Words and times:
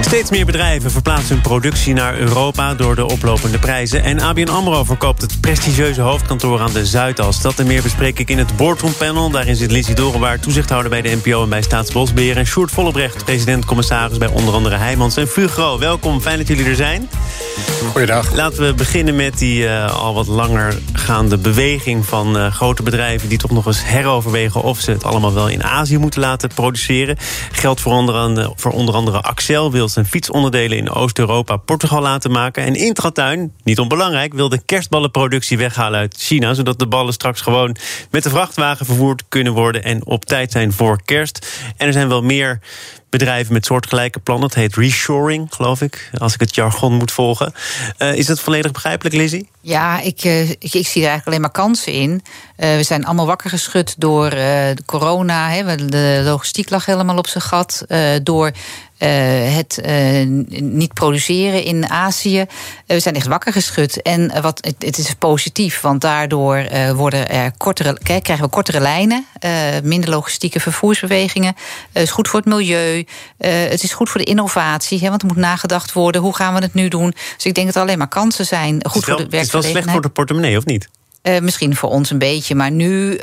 Steeds 0.00 0.30
meer 0.30 0.46
bedrijven 0.46 0.90
verplaatsen 0.90 1.34
hun 1.34 1.40
productie 1.40 1.94
naar 1.94 2.18
Europa 2.18 2.74
door 2.74 2.94
de 2.94 3.04
oplopende 3.04 3.58
prijzen. 3.58 4.02
En 4.02 4.20
ABN 4.20 4.48
AMRO 4.48 4.84
verkoopt 4.84 5.22
het 5.22 5.40
prestigieuze 5.40 6.00
hoofdkantoor 6.00 6.60
aan 6.60 6.72
de 6.72 6.86
Zuidas. 6.86 7.40
Dat 7.40 7.58
en 7.58 7.66
meer 7.66 7.82
bespreek 7.82 8.18
ik 8.18 8.30
in 8.30 8.38
het 8.38 8.56
Boardroom 8.56 8.94
Panel. 8.96 9.30
Daarin 9.30 9.56
zit 9.56 9.70
Lizzie 9.70 9.94
Dorenwaard, 9.94 10.42
toezichthouder 10.42 10.90
bij 10.90 11.02
de 11.02 11.18
NPO 11.22 11.42
en 11.42 11.48
bij 11.48 11.62
Staatsbosbeheer. 11.62 12.36
En 12.36 12.46
Sjoerd 12.46 12.70
Vollebrecht, 12.70 13.24
president-commissaris 13.24 14.18
bij 14.18 14.28
onder 14.28 14.54
andere 14.54 14.76
Heijmans 14.76 15.16
en 15.16 15.28
Fugro. 15.28 15.78
Welkom, 15.78 16.20
fijn 16.20 16.38
dat 16.38 16.48
jullie 16.48 16.64
er 16.64 16.76
zijn. 16.76 17.08
Goeiedag. 17.90 18.34
Laten 18.34 18.66
we 18.66 18.74
beginnen 18.74 19.16
met 19.16 19.38
die 19.38 19.62
uh, 19.62 20.02
al 20.02 20.14
wat 20.14 20.26
langer 20.26 20.78
gaande 20.92 21.38
beweging 21.38 22.06
van 22.06 22.36
uh, 22.36 22.46
grote 22.52 22.82
bedrijven... 22.82 23.28
die 23.28 23.38
toch 23.38 23.50
nog 23.50 23.66
eens 23.66 23.84
heroverwegen 23.84 24.62
of 24.62 24.80
ze 24.80 24.90
het 24.90 25.04
allemaal 25.04 25.34
wel 25.34 25.48
in 25.48 25.64
Azië 25.64 25.98
moeten 25.98 26.20
laten 26.20 26.48
produceren. 26.48 27.16
Geldt 27.52 27.80
voor 27.80 27.92
onder 27.92 28.14
andere, 28.14 28.52
voor 28.56 28.72
onder 28.72 28.94
andere 28.94 29.20
Axel, 29.20 29.70
wil 29.70 29.88
zijn 29.92 30.06
fietsonderdelen 30.06 30.78
in 30.78 30.90
Oost-Europa 30.90 31.56
Portugal 31.56 32.00
laten 32.00 32.30
maken. 32.30 32.64
En 32.64 32.74
Intratuin, 32.74 33.52
niet 33.62 33.78
onbelangrijk, 33.78 34.34
wil 34.34 34.48
de 34.48 34.62
kerstballenproductie 34.64 35.58
weghalen 35.58 36.00
uit 36.00 36.14
China... 36.18 36.54
zodat 36.54 36.78
de 36.78 36.86
ballen 36.86 37.12
straks 37.12 37.40
gewoon 37.40 37.76
met 38.10 38.22
de 38.22 38.30
vrachtwagen 38.30 38.86
vervoerd 38.86 39.22
kunnen 39.28 39.52
worden... 39.52 39.84
en 39.84 40.06
op 40.06 40.24
tijd 40.24 40.52
zijn 40.52 40.72
voor 40.72 41.02
kerst. 41.04 41.62
En 41.76 41.86
er 41.86 41.92
zijn 41.92 42.08
wel 42.08 42.22
meer 42.22 42.60
bedrijven 43.12 43.52
met 43.52 43.66
soortgelijke 43.66 44.18
plannen. 44.18 44.48
Het 44.48 44.56
heet 44.56 44.74
reshoring, 44.74 45.46
geloof 45.50 45.80
ik, 45.80 46.10
als 46.18 46.34
ik 46.34 46.40
het 46.40 46.54
jargon 46.54 46.94
moet 46.94 47.12
volgen. 47.12 47.54
Uh, 47.98 48.14
is 48.14 48.26
dat 48.26 48.40
volledig 48.40 48.72
begrijpelijk, 48.72 49.14
Lizzie? 49.14 49.48
Ja, 49.60 50.00
ik, 50.00 50.24
uh, 50.24 50.50
ik, 50.50 50.74
ik, 50.74 50.86
zie 50.86 51.02
er 51.02 51.08
eigenlijk 51.08 51.26
alleen 51.26 51.40
maar 51.40 51.50
kansen 51.50 51.92
in. 51.92 52.10
Uh, 52.10 52.76
we 52.76 52.82
zijn 52.82 53.04
allemaal 53.04 53.26
wakker 53.26 53.50
geschud 53.50 53.94
door 53.98 54.30
de 54.30 54.82
corona. 54.86 55.50
Hè, 55.50 55.76
de 55.86 56.20
logistiek 56.24 56.70
lag 56.70 56.86
helemaal 56.86 57.18
op 57.18 57.26
zijn 57.26 57.44
gat. 57.44 57.84
door 58.22 58.50
het 58.98 59.80
niet 60.60 60.94
produceren 60.94 61.64
in 61.64 61.88
Azië. 61.88 62.44
we 62.86 63.00
zijn 63.00 63.14
echt 63.14 63.26
wakker 63.26 63.52
geschud. 63.52 64.02
En 64.02 64.42
wat, 64.42 64.58
het, 64.64 64.74
het 64.78 64.98
is 64.98 65.14
positief, 65.14 65.80
want 65.80 66.00
daardoor 66.00 66.64
worden 66.94 67.28
er 67.28 67.52
kortere, 67.56 67.98
krijgen 68.02 68.40
we 68.40 68.48
kortere 68.48 68.80
lijnen. 68.80 69.26
minder 69.82 70.10
logistieke 70.10 70.60
vervoersbewegingen. 70.60 71.54
is 71.92 72.10
goed 72.10 72.28
voor 72.28 72.40
het 72.40 72.48
milieu. 72.48 73.01
Uh, 73.38 73.50
het 73.70 73.82
is 73.82 73.92
goed 73.92 74.10
voor 74.10 74.20
de 74.20 74.26
innovatie, 74.26 74.98
hè, 74.98 75.08
want 75.08 75.22
er 75.22 75.28
moet 75.28 75.36
nagedacht 75.36 75.92
worden. 75.92 76.20
Hoe 76.20 76.36
gaan 76.36 76.54
we 76.54 76.60
het 76.60 76.74
nu 76.74 76.88
doen? 76.88 77.14
Dus 77.36 77.46
ik 77.46 77.54
denk 77.54 77.66
dat 77.66 77.76
er 77.76 77.82
alleen 77.82 77.98
maar 77.98 78.08
kansen 78.08 78.46
zijn. 78.46 78.84
Goed 78.88 79.04
wel, 79.04 79.16
voor 79.16 79.24
de 79.24 79.30
werkgelegenheid. 79.30 79.32
Het 79.32 79.46
is 79.46 79.52
wel 79.52 79.62
slecht 79.62 79.90
voor 79.90 80.00
de 80.02 80.08
portemonnee, 80.08 80.56
of 80.56 80.64
niet? 80.64 80.88
Uh, 81.22 81.38
misschien 81.38 81.76
voor 81.76 81.88
ons 81.88 82.10
een 82.10 82.18
beetje, 82.18 82.54
maar 82.54 82.70
nu 82.70 83.12
uh, 83.12 83.20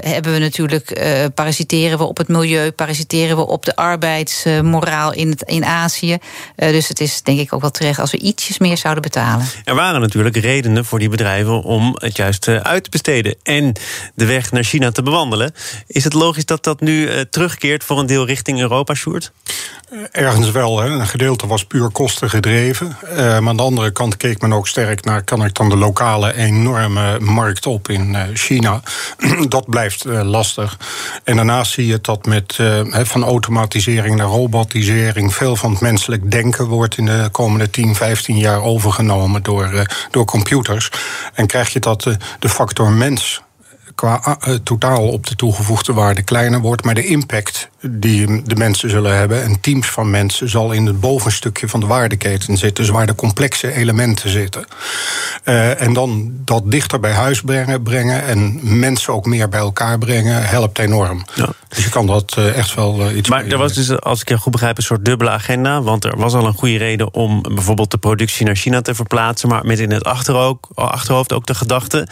hebben 0.00 0.32
we 0.32 0.38
natuurlijk 0.38 0.98
uh, 0.98 1.24
parasiteren 1.34 1.98
we 1.98 2.04
op 2.04 2.16
het 2.16 2.28
milieu, 2.28 2.70
parasiteren 2.70 3.36
we 3.36 3.46
op 3.46 3.64
de 3.64 3.76
arbeidsmoraal 3.76 5.12
in, 5.12 5.30
het, 5.30 5.42
in 5.42 5.64
Azië. 5.64 6.18
dus 6.56 6.88
het 6.88 7.00
is 7.00 7.22
denk 7.22 7.38
ik 7.38 7.52
ook 7.52 7.60
wel 7.60 7.70
terecht 7.70 7.98
als 7.98 8.10
we 8.10 8.18
ietsjes 8.18 8.58
meer 8.58 8.76
zouden 8.76 9.02
betalen. 9.02 9.46
Er 9.64 9.74
waren 9.74 10.00
natuurlijk 10.00 10.36
redenen 10.36 10.84
voor 10.84 10.98
die 10.98 11.08
bedrijven 11.08 11.62
om 11.62 11.96
het 11.98 12.16
juist 12.16 12.48
uit 12.48 12.84
te 12.84 12.90
besteden 12.90 13.34
en 13.42 13.72
de 14.14 14.26
weg 14.26 14.52
naar 14.52 14.64
China 14.64 14.90
te 14.90 15.02
bewandelen. 15.02 15.54
Is 15.86 16.04
het 16.04 16.12
logisch 16.12 16.44
dat 16.44 16.64
dat 16.64 16.80
nu 16.80 17.08
terugkeert 17.30 17.84
voor 17.84 17.98
een 17.98 18.06
deel 18.06 18.26
richting 18.26 18.60
Europa, 18.60 18.94
Sjoerd? 18.94 19.32
Ergens 20.10 20.50
wel. 20.50 20.80
Hè. 20.80 20.88
Een 20.88 21.06
gedeelte 21.06 21.46
was 21.46 21.64
puur 21.64 21.90
kosten 21.90 22.30
gedreven. 22.30 22.96
maar 23.16 23.48
aan 23.48 23.56
de 23.56 23.62
andere 23.62 23.90
kant 23.90 24.16
keek 24.16 24.40
men 24.40 24.52
ook 24.52 24.68
sterk 24.68 25.04
naar: 25.04 25.22
kan 25.22 25.44
ik 25.44 25.54
dan 25.54 25.68
de 25.68 25.76
lokale 25.76 26.36
enorme 26.36 27.20
markt 27.22 27.66
op 27.66 27.88
in 27.88 28.16
China. 28.34 28.82
dat 29.48 29.68
blijft 29.68 30.04
lastig. 30.04 30.78
En 31.24 31.36
daarnaast 31.36 31.72
zie 31.72 31.86
je 31.86 31.98
dat 32.00 32.26
met 32.26 32.58
van 32.92 33.24
automatisering 33.24 34.16
naar 34.16 34.26
robotisering 34.26 35.34
veel 35.34 35.56
van 35.56 35.70
het 35.70 35.80
menselijk 35.80 36.30
denken 36.30 36.66
wordt 36.66 36.98
in 36.98 37.04
de 37.04 37.28
komende 37.32 37.70
10, 37.70 37.94
15 37.94 38.38
jaar 38.38 38.62
overgenomen 38.62 39.42
door, 39.42 39.86
door 40.10 40.24
computers. 40.24 40.90
En 41.34 41.46
krijg 41.46 41.72
je 41.72 41.80
dat 41.80 42.02
de 42.38 42.48
factor 42.48 42.92
mens 42.92 43.42
qua 44.02 44.38
uh, 44.48 44.54
totaal 44.54 45.08
op 45.08 45.26
de 45.26 45.36
toegevoegde 45.36 45.92
waarde 45.92 46.22
kleiner 46.22 46.60
wordt. 46.60 46.84
Maar 46.84 46.94
de 46.94 47.06
impact 47.06 47.68
die 47.80 48.42
de 48.42 48.56
mensen 48.56 48.90
zullen 48.90 49.16
hebben, 49.16 49.42
en 49.42 49.60
teams 49.60 49.86
van 49.86 50.10
mensen, 50.10 50.48
zal 50.48 50.72
in 50.72 50.86
het 50.86 51.00
bovenstukje 51.00 51.68
van 51.68 51.80
de 51.80 51.86
waardeketen 51.86 52.56
zitten. 52.56 52.84
Dus 52.84 52.92
waar 52.92 53.06
de 53.06 53.14
complexe 53.14 53.72
elementen 53.72 54.30
zitten. 54.30 54.64
Uh, 55.44 55.80
en 55.80 55.92
dan 55.92 56.32
dat 56.44 56.70
dichter 56.70 57.00
bij 57.00 57.12
huis 57.12 57.40
brengen, 57.40 57.82
brengen 57.82 58.24
en 58.24 58.60
mensen 58.78 59.12
ook 59.12 59.26
meer 59.26 59.48
bij 59.48 59.60
elkaar 59.60 59.98
brengen, 59.98 60.48
helpt 60.48 60.78
enorm. 60.78 61.24
Ja. 61.34 61.48
Dus 61.68 61.84
je 61.84 61.90
kan 61.90 62.06
dat 62.06 62.36
uh, 62.38 62.56
echt 62.56 62.74
wel 62.74 63.10
iets. 63.10 63.28
Maar 63.28 63.46
er 63.46 63.58
was 63.58 63.72
dus, 63.72 64.00
als 64.00 64.20
ik 64.20 64.28
je 64.28 64.38
goed 64.38 64.52
begrijp, 64.52 64.76
een 64.76 64.82
soort 64.82 65.04
dubbele 65.04 65.30
agenda. 65.30 65.82
Want 65.82 66.04
er 66.04 66.16
was 66.16 66.34
al 66.34 66.46
een 66.46 66.54
goede 66.54 66.76
reden 66.76 67.14
om 67.14 67.42
bijvoorbeeld 67.42 67.90
de 67.90 67.98
productie 67.98 68.46
naar 68.46 68.56
China 68.56 68.80
te 68.80 68.94
verplaatsen. 68.94 69.48
Maar 69.48 69.64
met 69.64 69.78
in 69.78 69.90
het 69.90 70.04
achterhoofd 70.04 71.32
ook 71.32 71.46
de 71.46 71.54
gedachte 71.54 72.08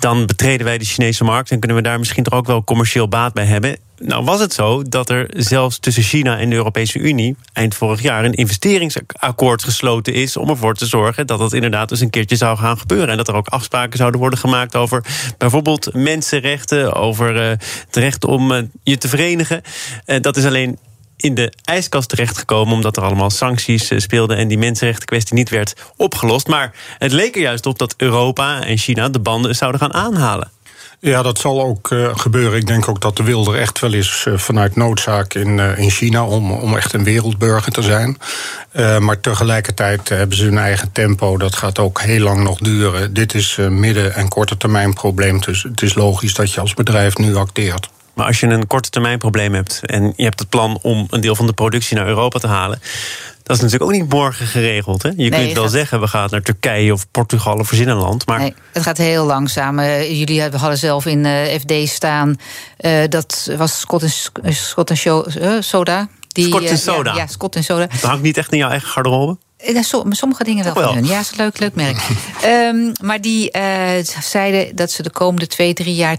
dan 0.00 0.26
betreden 0.26 0.66
wij 0.66 0.78
de 0.78 0.84
Chinese 0.84 1.24
markt 1.24 1.50
en 1.50 1.58
kunnen 1.58 1.76
we 1.76 1.82
daar 1.82 1.98
misschien 1.98 2.22
toch 2.22 2.34
ook 2.34 2.46
wel 2.46 2.64
commercieel 2.64 3.08
baat 3.08 3.32
bij 3.32 3.44
hebben. 3.44 3.76
Nou 3.98 4.24
was 4.24 4.40
het 4.40 4.52
zo 4.52 4.82
dat 4.82 5.10
er 5.10 5.30
zelfs 5.36 5.78
tussen 5.78 6.02
China 6.02 6.38
en 6.38 6.50
de 6.50 6.56
Europese 6.56 6.98
Unie 6.98 7.36
eind 7.52 7.74
vorig 7.74 8.02
jaar 8.02 8.24
een 8.24 8.32
investeringsakkoord 8.32 9.64
gesloten 9.64 10.14
is 10.14 10.36
om 10.36 10.48
ervoor 10.48 10.74
te 10.74 10.86
zorgen 10.86 11.26
dat 11.26 11.38
dat 11.38 11.52
inderdaad 11.52 11.88
dus 11.88 12.00
een 12.00 12.10
keertje 12.10 12.36
zou 12.36 12.58
gaan 12.58 12.78
gebeuren. 12.78 13.08
En 13.08 13.16
dat 13.16 13.28
er 13.28 13.34
ook 13.34 13.48
afspraken 13.48 13.98
zouden 13.98 14.20
worden 14.20 14.38
gemaakt 14.38 14.76
over 14.76 15.04
bijvoorbeeld 15.38 15.94
mensenrechten, 15.94 16.94
over 16.94 17.36
uh, 17.36 17.48
het 17.86 17.96
recht 17.96 18.24
om 18.24 18.52
uh, 18.52 18.62
je 18.82 18.98
te 18.98 19.08
verenigen. 19.08 19.62
Uh, 20.06 20.20
dat 20.20 20.36
is 20.36 20.44
alleen 20.44 20.78
in 21.20 21.34
de 21.34 21.52
ijskast 21.64 22.08
terechtgekomen... 22.08 22.74
omdat 22.74 22.96
er 22.96 23.02
allemaal 23.02 23.30
sancties 23.30 23.90
speelden 23.96 24.36
en 24.36 24.48
die 24.48 24.58
mensenrechtenkwestie 24.58 25.34
niet 25.34 25.48
werd 25.48 25.74
opgelost. 25.96 26.46
Maar 26.46 26.72
het 26.98 27.12
leek 27.12 27.34
er 27.34 27.40
juist 27.40 27.66
op 27.66 27.78
dat 27.78 27.94
Europa 27.96 28.64
en 28.64 28.78
China 28.78 29.08
de 29.08 29.20
banden 29.20 29.54
zouden 29.54 29.80
gaan 29.80 29.94
aanhalen. 29.94 30.50
Ja, 31.00 31.22
dat 31.22 31.38
zal 31.38 31.62
ook 31.62 31.90
uh, 31.90 32.16
gebeuren. 32.18 32.58
Ik 32.58 32.66
denk 32.66 32.88
ook 32.88 33.00
dat 33.00 33.16
de 33.16 33.22
wil 33.22 33.52
er 33.54 33.60
echt 33.60 33.78
wel 33.78 33.92
is 33.92 34.24
uh, 34.28 34.38
vanuit 34.38 34.76
noodzaak 34.76 35.34
in, 35.34 35.58
in 35.58 35.90
China 35.90 36.24
om, 36.24 36.52
om 36.52 36.76
echt 36.76 36.92
een 36.92 37.04
wereldburger 37.04 37.72
te 37.72 37.82
zijn. 37.82 38.18
maar 39.02 39.20
tegelijkertijd 39.20 40.08
hebben 40.08 40.36
ze 40.36 40.44
hun 40.44 40.58
eigen 40.58 40.92
tempo. 40.92 41.38
Dat 41.38 41.56
gaat 41.56 41.78
ook 41.78 42.00
heel 42.00 42.22
lang 42.22 42.42
nog 42.42 42.58
duren. 42.58 43.14
Dit 43.14 43.34
is 43.34 43.56
midden- 43.68 44.14
en 44.14 44.28
korte 44.28 44.56
termijn 44.56 44.94
probleem. 44.94 45.40
Dus 45.40 45.62
het 45.62 45.82
is 45.82 45.94
logisch 45.94 46.34
dat 46.34 46.52
je 46.52 46.60
als 46.60 46.74
bedrijf 46.74 47.16
nu 47.16 47.36
acteert. 47.36 47.88
Maar 48.14 48.26
als 48.26 48.40
je 48.40 48.46
een 48.46 48.66
korte 48.66 48.90
termijn 48.90 49.18
probleem 49.18 49.54
hebt 49.54 49.80
en 49.84 50.12
je 50.16 50.24
hebt 50.24 50.38
het 50.38 50.48
plan 50.48 50.78
om 50.82 51.06
een 51.10 51.20
deel 51.20 51.34
van 51.34 51.46
de 51.46 51.52
productie 51.52 51.96
naar 51.96 52.06
Europa 52.06 52.38
te 52.38 52.46
halen. 52.46 52.80
Dat 53.42 53.56
is 53.56 53.62
natuurlijk 53.62 53.90
ook 53.90 53.98
niet 54.00 54.12
morgen 54.12 54.46
geregeld. 54.46 55.02
Hè? 55.02 55.08
Je 55.08 55.14
nee, 55.16 55.30
kunt 55.30 55.52
wel 55.52 55.62
gaat... 55.62 55.72
zeggen, 55.72 56.00
we 56.00 56.06
gaan 56.06 56.28
naar 56.30 56.42
Turkije 56.42 56.92
of 56.92 57.10
Portugal 57.10 57.56
of 57.56 57.72
een 57.72 57.92
land. 57.92 58.26
Maar... 58.26 58.38
Nee, 58.38 58.54
het 58.72 58.82
gaat 58.82 58.96
heel 58.96 59.24
langzaam. 59.24 59.78
Uh, 59.78 60.18
jullie 60.18 60.42
hadden 60.42 60.78
zelf 60.78 61.06
in 61.06 61.24
uh, 61.24 61.44
FD 61.44 61.88
staan. 61.88 62.36
Uh, 62.80 63.02
dat 63.08 63.50
was 63.56 63.80
Scott 63.80 64.02
en, 64.42 64.54
Scott 64.54 64.90
en 64.90 65.64
Soda. 65.64 66.08
Die, 66.28 66.46
Scott 66.46 66.64
en 66.64 66.78
Soda? 66.78 67.14
ja, 67.14 67.26
Scott 67.26 67.56
en 67.56 67.64
Soda. 67.64 67.86
Dat 67.86 68.00
hangt 68.00 68.22
niet 68.22 68.36
echt 68.36 68.52
in 68.52 68.58
jouw 68.58 68.70
eigen 68.70 68.88
garderobe? 68.88 69.36
Ja, 69.62 69.82
sommige 70.10 70.44
dingen 70.44 70.64
wel, 70.64 70.74
van 70.74 70.94
hun. 70.94 71.06
Ja, 71.06 71.20
is 71.20 71.30
een 71.30 71.36
leuk, 71.36 71.58
leuk 71.58 71.74
merk. 71.74 72.08
um, 72.44 72.92
maar 73.08 73.20
die 73.20 73.56
uh, 73.56 74.04
zeiden 74.22 74.76
dat 74.76 74.90
ze 74.90 75.02
de 75.02 75.10
komende 75.10 75.46
twee, 75.46 75.72
drie 75.72 75.94
jaar 75.94 76.16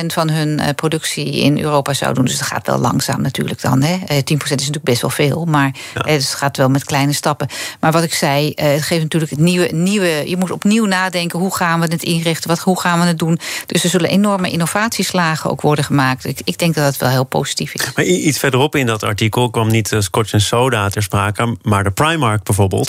10% 0.00 0.06
van 0.06 0.30
hun 0.30 0.48
uh, 0.60 0.68
productie 0.76 1.32
in 1.32 1.58
Europa 1.58 1.92
zouden 1.92 2.22
doen. 2.22 2.30
Dus 2.30 2.40
dat 2.40 2.48
gaat 2.48 2.66
wel 2.66 2.78
langzaam 2.78 3.22
natuurlijk 3.22 3.60
dan. 3.60 3.82
Hè. 3.82 3.94
Uh, 3.94 4.16
10% 4.16 4.20
is 4.30 4.48
natuurlijk 4.48 4.84
best 4.84 5.00
wel 5.00 5.10
veel, 5.10 5.44
maar 5.44 5.74
ja. 5.94 6.00
dus 6.00 6.28
het 6.28 6.34
gaat 6.34 6.56
wel 6.56 6.68
met 6.68 6.84
kleine 6.84 7.12
stappen. 7.12 7.48
Maar 7.80 7.92
wat 7.92 8.02
ik 8.02 8.14
zei, 8.14 8.52
het 8.54 8.82
geeft 8.82 9.02
natuurlijk 9.02 9.30
het 9.30 9.40
nieuwe, 9.40 9.68
nieuwe. 9.72 10.22
Je 10.26 10.36
moet 10.36 10.50
opnieuw 10.50 10.84
nadenken: 10.84 11.38
hoe 11.38 11.54
gaan 11.56 11.80
we 11.80 11.86
het 11.86 12.02
inrichten? 12.02 12.48
Wat, 12.48 12.58
hoe 12.58 12.80
gaan 12.80 13.00
we 13.00 13.06
het 13.06 13.18
doen? 13.18 13.38
Dus 13.66 13.84
er 13.84 13.90
zullen 13.90 14.10
enorme 14.10 14.50
innovatieslagen 14.50 15.50
ook 15.50 15.60
worden 15.60 15.84
gemaakt. 15.84 16.24
Ik, 16.24 16.40
ik 16.44 16.58
denk 16.58 16.74
dat 16.74 16.84
dat 16.84 16.96
wel 16.96 17.10
heel 17.10 17.24
positief 17.24 17.74
is. 17.74 17.92
Maar 17.94 18.04
iets 18.04 18.38
verderop 18.38 18.76
in 18.76 18.86
dat 18.86 19.02
artikel 19.02 19.50
kwam 19.50 19.68
niet 19.68 19.96
Scotch 19.98 20.32
en 20.32 20.40
Soda 20.40 20.88
ter 20.88 21.02
sprake, 21.02 21.56
maar 21.62 21.84
de 21.84 21.90
Primark 21.90 22.42
bijvoorbeeld. 22.42 22.79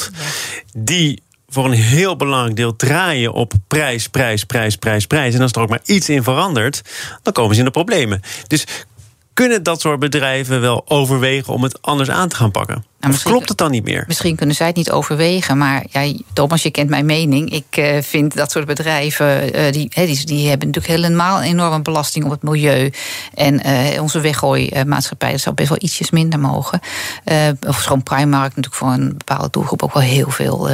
Die 0.73 1.21
voor 1.47 1.65
een 1.65 1.71
heel 1.71 2.15
belangrijk 2.15 2.55
deel 2.55 2.75
draaien 2.75 3.33
op 3.33 3.53
prijs, 3.67 4.07
prijs, 4.07 4.43
prijs, 4.43 4.75
prijs, 4.75 5.07
prijs. 5.07 5.35
En 5.35 5.41
als 5.41 5.51
er 5.51 5.61
ook 5.61 5.69
maar 5.69 5.81
iets 5.85 6.09
in 6.09 6.23
verandert, 6.23 6.81
dan 7.21 7.33
komen 7.33 7.53
ze 7.53 7.59
in 7.59 7.65
de 7.65 7.71
problemen. 7.71 8.21
Dus 8.47 8.65
kunnen 9.33 9.63
dat 9.63 9.81
soort 9.81 9.99
bedrijven 9.99 10.61
wel 10.61 10.83
overwegen 10.87 11.53
om 11.53 11.63
het 11.63 11.81
anders 11.81 12.09
aan 12.09 12.29
te 12.29 12.35
gaan 12.35 12.51
pakken? 12.51 12.85
Nou, 13.01 13.17
klopt 13.23 13.49
het 13.49 13.57
dan 13.57 13.71
niet 13.71 13.83
meer? 13.83 14.03
Misschien 14.07 14.35
kunnen 14.35 14.55
zij 14.55 14.67
het 14.67 14.75
niet 14.75 14.91
overwegen. 14.91 15.57
Maar 15.57 15.85
ja, 15.89 16.13
Thomas, 16.33 16.63
je 16.63 16.71
kent 16.71 16.89
mijn 16.89 17.05
mening. 17.05 17.51
Ik 17.51 17.77
uh, 17.77 18.01
vind 18.01 18.35
dat 18.35 18.51
soort 18.51 18.65
bedrijven, 18.65 19.55
uh, 19.55 19.71
die, 19.71 19.87
he, 19.93 20.05
die, 20.05 20.25
die, 20.25 20.49
hebben 20.49 20.67
natuurlijk 20.67 21.01
helemaal 21.01 21.37
een 21.37 21.43
enorme 21.43 21.81
belasting 21.81 22.25
op 22.25 22.31
het 22.31 22.43
milieu. 22.43 22.91
En 23.33 23.67
uh, 23.67 24.01
onze 24.01 24.19
weggooimaatschappij, 24.19 25.31
dat 25.31 25.39
zou 25.39 25.55
best 25.55 25.69
wel 25.69 25.77
ietsjes 25.81 26.11
minder 26.11 26.39
mogen. 26.39 26.79
of 27.67 27.81
schoon 27.81 28.03
Primark 28.03 28.55
natuurlijk 28.55 28.75
voor 28.75 28.91
een 28.91 29.17
bepaalde 29.17 29.47
doelgroep 29.51 29.83
ook 29.83 29.93
wel 29.93 30.03
heel 30.03 30.29
veel 30.29 30.69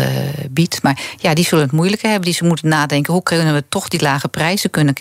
biedt. 0.49 0.83
Maar 0.83 0.99
ja, 1.17 1.33
die 1.33 1.45
zullen 1.45 1.63
het 1.63 1.73
moeilijker 1.73 2.09
hebben. 2.09 2.25
Die 2.25 2.37
ze 2.37 2.45
moeten 2.45 2.69
nadenken, 2.69 3.13
hoe 3.13 3.23
kunnen 3.23 3.53
we 3.53 3.63
toch 3.69 3.87
die 3.87 4.01
lage 4.01 4.27
prijzen 4.27 4.69
kunnen 4.69 4.93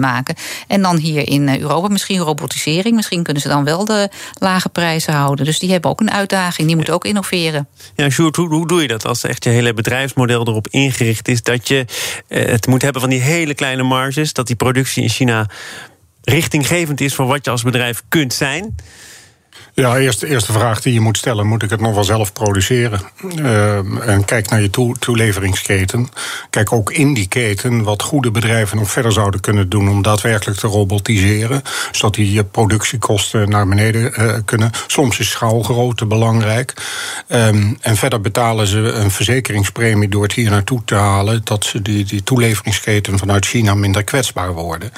maken? 0.00 0.34
En 0.66 0.82
dan 0.82 0.96
hier 0.96 1.28
in 1.28 1.60
Europa 1.60 1.88
misschien 1.88 2.18
robotisering. 2.18 2.96
Misschien 2.96 3.22
kunnen 3.22 3.42
ze 3.42 3.48
dan 3.48 3.64
wel 3.64 3.84
de 3.84 4.08
lage 4.38 4.68
prijzen 4.68 5.12
houden. 5.12 5.44
Dus 5.44 5.58
die 5.58 5.70
hebben 5.70 5.90
ook 5.90 6.00
een 6.00 6.10
uitdaging 6.10 6.65
die 6.66 6.76
moet 6.76 6.90
ook 6.90 7.04
innoveren. 7.04 7.68
Ja, 7.94 8.10
Sjoerd, 8.10 8.36
hoe, 8.36 8.48
hoe 8.48 8.66
doe 8.66 8.82
je 8.82 8.88
dat 8.88 9.06
als 9.06 9.24
echt 9.24 9.44
je 9.44 9.50
hele 9.50 9.74
bedrijfsmodel 9.74 10.46
erop 10.46 10.68
ingericht 10.68 11.28
is 11.28 11.42
dat 11.42 11.68
je 11.68 11.84
eh, 12.28 12.46
het 12.46 12.66
moet 12.66 12.82
hebben 12.82 13.00
van 13.00 13.10
die 13.10 13.20
hele 13.20 13.54
kleine 13.54 13.82
marges, 13.82 14.32
dat 14.32 14.46
die 14.46 14.56
productie 14.56 15.02
in 15.02 15.08
China 15.08 15.50
richtinggevend 16.22 17.00
is 17.00 17.14
voor 17.14 17.26
wat 17.26 17.44
je 17.44 17.50
als 17.50 17.62
bedrijf 17.62 18.02
kunt 18.08 18.32
zijn? 18.32 18.74
Ja, 19.78 19.98
eerst, 19.98 20.22
eerste 20.22 20.52
vraag 20.52 20.80
die 20.80 20.92
je 20.92 21.00
moet 21.00 21.18
stellen: 21.18 21.46
moet 21.46 21.62
ik 21.62 21.70
het 21.70 21.80
nog 21.80 21.94
wel 21.94 22.04
zelf 22.04 22.32
produceren? 22.32 23.00
Uh, 23.38 24.08
en 24.08 24.24
kijk 24.24 24.50
naar 24.50 24.60
je 24.60 24.94
toeleveringsketen. 24.98 26.08
Kijk 26.50 26.72
ook 26.72 26.92
in 26.92 27.14
die 27.14 27.28
keten 27.28 27.82
wat 27.82 28.02
goede 28.02 28.30
bedrijven 28.30 28.76
nog 28.76 28.90
verder 28.90 29.12
zouden 29.12 29.40
kunnen 29.40 29.68
doen 29.68 29.88
om 29.88 30.02
daadwerkelijk 30.02 30.58
te 30.58 30.66
robotiseren, 30.66 31.62
zodat 31.92 32.14
die 32.14 32.44
productiekosten 32.44 33.48
naar 33.48 33.68
beneden 33.68 34.12
uh, 34.20 34.34
kunnen. 34.44 34.70
Soms 34.86 35.18
is 35.18 35.30
schaalgrootte 35.30 36.06
belangrijk. 36.06 36.72
Um, 37.28 37.76
en 37.80 37.96
verder 37.96 38.20
betalen 38.20 38.66
ze 38.66 38.78
een 38.78 39.10
verzekeringspremie 39.10 40.08
door 40.08 40.22
het 40.22 40.32
hier 40.32 40.50
naartoe 40.50 40.82
te 40.84 40.94
halen, 40.94 41.40
dat 41.44 41.64
ze 41.64 41.82
die, 41.82 42.04
die 42.04 42.22
toeleveringsketen 42.22 43.18
vanuit 43.18 43.46
China 43.46 43.74
minder 43.74 44.04
kwetsbaar 44.04 44.52
worden. 44.52 44.90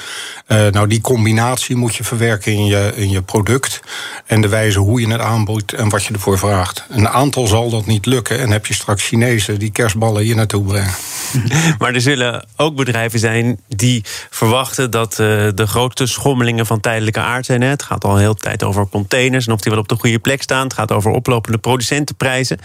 Uh, 0.47 0.67
nou, 0.67 0.87
die 0.87 1.01
combinatie 1.01 1.75
moet 1.75 1.95
je 1.95 2.03
verwerken 2.03 2.53
in 2.53 2.65
je, 2.65 2.91
in 2.95 3.09
je 3.09 3.21
product 3.21 3.79
en 4.25 4.41
de 4.41 4.47
wijze 4.47 4.67
hoe 4.75 5.01
je 5.01 5.07
het 5.07 5.21
aanbiedt 5.21 5.73
en 5.73 5.89
wat 5.89 6.03
je 6.03 6.13
ervoor 6.13 6.37
vraagt. 6.37 6.85
Een 6.89 7.09
aantal 7.09 7.47
zal 7.47 7.69
dat 7.69 7.85
niet 7.85 8.05
lukken 8.05 8.39
en 8.39 8.49
heb 8.49 8.65
je 8.65 8.73
straks 8.73 9.07
Chinezen 9.07 9.59
die 9.59 9.71
kerstballen 9.71 10.23
hier 10.23 10.35
naartoe 10.35 10.63
brengen. 10.63 10.93
Maar 11.79 11.93
er 11.93 12.01
zullen 12.01 12.45
ook 12.55 12.75
bedrijven 12.75 13.19
zijn 13.19 13.59
die 13.67 14.03
verwachten 14.29 14.91
dat 14.91 15.11
uh, 15.11 15.17
de 15.55 15.67
grote 15.67 16.05
schommelingen 16.05 16.65
van 16.65 16.79
tijdelijke 16.79 17.19
aard 17.19 17.45
zijn. 17.45 17.61
Het 17.61 17.83
gaat 17.83 18.03
al 18.03 18.17
heel 18.17 18.33
de 18.33 18.39
tijd 18.39 18.63
over 18.63 18.89
containers 18.89 19.47
en 19.47 19.53
of 19.53 19.61
die 19.61 19.71
wel 19.71 19.81
op 19.81 19.87
de 19.87 19.95
goede 19.95 20.19
plek 20.19 20.41
staan. 20.41 20.63
Het 20.63 20.73
gaat 20.73 20.91
over 20.91 21.11
oplopende 21.11 21.57
producentenprijzen. 21.57 22.57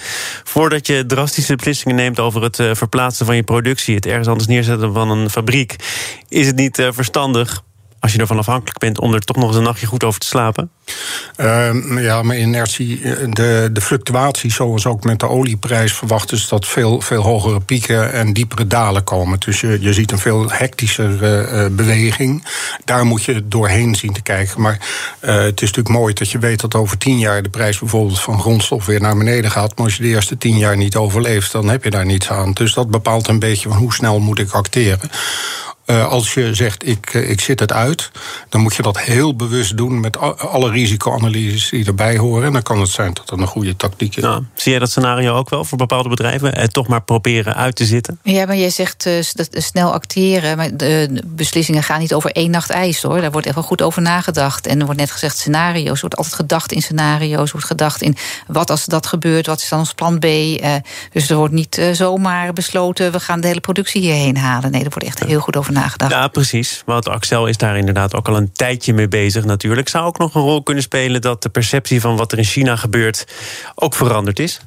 Voordat 0.45 0.87
je 0.87 1.07
drastische 1.07 1.57
beslissingen 1.57 1.97
neemt 1.97 2.21
over 2.21 2.43
het 2.43 2.59
uh, 2.59 2.75
verplaatsen 2.75 3.27
van 3.27 3.37
je 3.37 3.43
productie, 3.43 3.95
het 3.95 4.07
ergens 4.07 4.29
anders 4.29 4.49
neerzetten 4.49 4.93
van 4.93 5.11
een 5.11 5.31
fabriek, 5.31 5.77
is 6.29 6.47
het 6.47 6.57
niet 6.57 6.79
uh, 6.79 6.89
verstandig 6.93 7.63
als 8.05 8.13
je 8.13 8.19
ervan 8.19 8.39
afhankelijk 8.39 8.79
bent 8.79 9.01
om 9.01 9.15
er 9.15 9.21
toch 9.21 9.37
nog 9.37 9.47
eens 9.47 9.57
een 9.57 9.63
nachtje 9.63 9.87
goed 9.87 10.05
over 10.05 10.21
te 10.21 10.27
slapen? 10.27 10.71
Uh, 11.37 12.03
ja, 12.03 12.23
maar 12.23 12.39
inertie, 12.39 13.03
eh, 13.03 13.27
de, 13.31 13.69
de 13.73 13.81
fluctuatie, 13.81 14.53
zoals 14.53 14.87
ook 14.87 15.05
met 15.05 15.21
de 15.21 15.29
olieprijs, 15.29 15.93
verwachten 15.93 16.39
ze 16.39 16.49
dat 16.49 16.67
veel, 16.67 17.01
veel 17.01 17.23
hogere 17.23 17.61
pieken 17.61 18.13
en 18.13 18.33
diepere 18.33 18.67
dalen 18.67 19.05
komen. 19.05 19.41
Dus 19.41 19.61
je, 19.61 19.79
je 19.81 19.93
ziet 19.93 20.13
een 20.13 20.19
veel 20.19 20.51
hectischere 20.51 21.49
uh, 21.51 21.77
beweging. 21.77 22.45
Daar 22.85 23.05
moet 23.05 23.25
je 23.25 23.49
doorheen 23.49 23.95
zien 23.95 24.13
te 24.13 24.23
kijken. 24.23 24.61
Maar 24.61 24.79
het 25.21 25.63
is 25.63 25.69
natuurlijk 25.69 25.89
mooi 25.89 26.15
dat 26.15 26.31
je 26.31 26.39
weet 26.39 26.61
dat 26.61 26.75
over 26.75 26.99
tien 26.99 27.19
jaar 27.19 27.43
de 27.43 27.49
prijs 27.49 27.79
bijvoorbeeld 27.79 28.21
van 28.21 28.41
grondstof 28.41 28.87
weer 28.87 29.01
naar 29.01 29.17
beneden 29.17 29.51
gaat. 29.51 29.77
Maar 29.77 29.87
als 29.87 29.97
je 29.97 30.03
de 30.03 30.09
eerste 30.09 30.39
tien 30.39 30.59
jaar 30.59 30.77
niet 30.77 30.97
overleeft, 30.97 31.53
dan 31.53 31.69
heb 31.69 31.85
je 31.85 31.91
daar 31.91 32.07
niets 32.07 32.31
aan. 32.31 32.53
Dus 32.53 32.75
dat 32.75 32.91
bepaalt 32.91 33.29
een 33.29 33.39
beetje 33.39 33.69
van 33.69 33.79
hoe 33.79 33.95
snel 33.95 34.21
moet 34.21 34.39
ik 34.39 34.51
acteren. 34.51 35.11
Uh, 35.87 36.09
als 36.09 36.35
je 36.35 36.55
zegt, 36.55 36.89
ik, 36.89 37.15
ik 37.15 37.41
zit 37.41 37.61
het 37.61 37.73
uit, 37.73 38.11
dan 38.49 38.61
moet 38.61 38.75
je 38.75 38.83
dat 38.83 39.01
heel 39.01 39.37
bewust 39.37 39.77
doen 39.77 40.01
met 40.01 40.19
alle 40.39 40.71
risicoanalyses 40.71 41.69
die 41.69 41.87
erbij 41.87 42.17
horen. 42.17 42.47
En 42.47 42.53
dan 42.53 42.63
kan 42.63 42.81
het 42.81 42.89
zijn 42.89 43.13
dat 43.15 43.29
dat 43.29 43.39
een 43.39 43.47
goede 43.47 43.77
tactiek 43.77 44.17
is. 44.17 44.23
Nou, 44.23 44.43
zie 44.55 44.71
jij 44.71 44.81
dat 44.81 44.91
scenario 44.91 45.35
ook 45.35 45.51
wel 45.51 45.65
voor 45.65 45.79
bepaalde 45.79 46.09
bedrijven? 46.09 46.55
Eh, 46.55 46.65
toch 46.65 46.89
maar 46.89 47.03
proberen 47.03 47.55
uit 47.55 47.77
te 47.77 47.85
zitten? 47.85 48.19
Ja, 48.23 48.47
maar 48.47 48.57
jij 48.57 48.71
zegt 48.71 49.07
uh, 49.07 49.15
snel 49.51 49.93
acteren. 49.93 50.57
Maar 50.57 50.77
de 50.77 51.23
beslissingen 51.25 51.83
gaan 51.83 52.01
niet 52.01 52.15
over 52.15 52.31
één 52.31 52.51
nacht 52.51 52.71
ijs 52.71 53.03
hoor. 53.03 53.21
Daar 53.21 53.31
wordt 53.31 53.47
echt 53.47 53.57
wel 53.57 53.65
goed 53.65 53.83
over 53.83 54.03
nagedacht. 54.03 54.67
En 54.67 54.79
er 54.79 54.85
wordt 54.85 55.01
net 55.01 55.11
gezegd 55.11 55.39
scenario's. 55.39 55.95
Er 55.95 56.01
wordt 56.01 56.17
altijd 56.17 56.35
gedacht 56.35 56.73
in 56.73 56.83
scenario's. 56.83 57.47
Er 57.47 57.53
wordt 57.53 57.67
gedacht 57.67 58.03
in 58.03 58.17
wat 58.47 58.71
als 58.71 58.85
dat 58.85 59.07
gebeurt, 59.07 59.47
wat 59.47 59.61
is 59.61 59.69
dan 59.69 59.79
ons 59.79 59.95
plan 59.95 60.19
B. 60.19 60.25
Uh, 60.25 60.75
dus 61.13 61.31
er 61.31 61.37
wordt 61.37 61.55
niet 61.55 61.81
zomaar 61.93 62.53
besloten, 62.53 63.13
we 63.13 63.21
gaan 63.21 63.41
de 63.41 63.47
hele 63.47 63.61
productie 63.61 64.01
hierheen 64.01 64.37
halen. 64.37 64.71
Nee, 64.71 64.85
er 64.85 64.91
wordt 64.91 65.05
echt 65.05 65.25
heel 65.25 65.41
goed 65.41 65.57
over 65.57 65.73
nagedacht. 65.75 66.13
Ja, 66.13 66.29
precies. 66.29 66.83
Want 66.87 67.09
Axel 67.09 67.47
is 67.47 67.57
daar 67.57 67.77
inderdaad 67.77 68.15
ook 68.15 68.29
al 68.29 68.37
een 68.37 68.53
tijdje 68.53 68.95
mee 68.95 69.09
bezig 69.09 69.45
natuurlijk. 69.45 69.89
Zou 69.89 70.05
ook 70.05 70.19
nog 70.19 70.35
een 70.35 70.43
rol 70.43 70.63
kunnen 70.63 70.83
spelen 70.83 71.21
dat 71.21 71.43
de 71.43 71.49
perceptie 71.49 72.01
van 72.01 72.17
wat 72.17 72.33
er 72.33 72.39
in 72.39 72.45
China 72.45 72.77
gebeurt 72.77 73.27
ook 73.75 73.95
veranderd 73.95 74.39
is? 74.39 74.61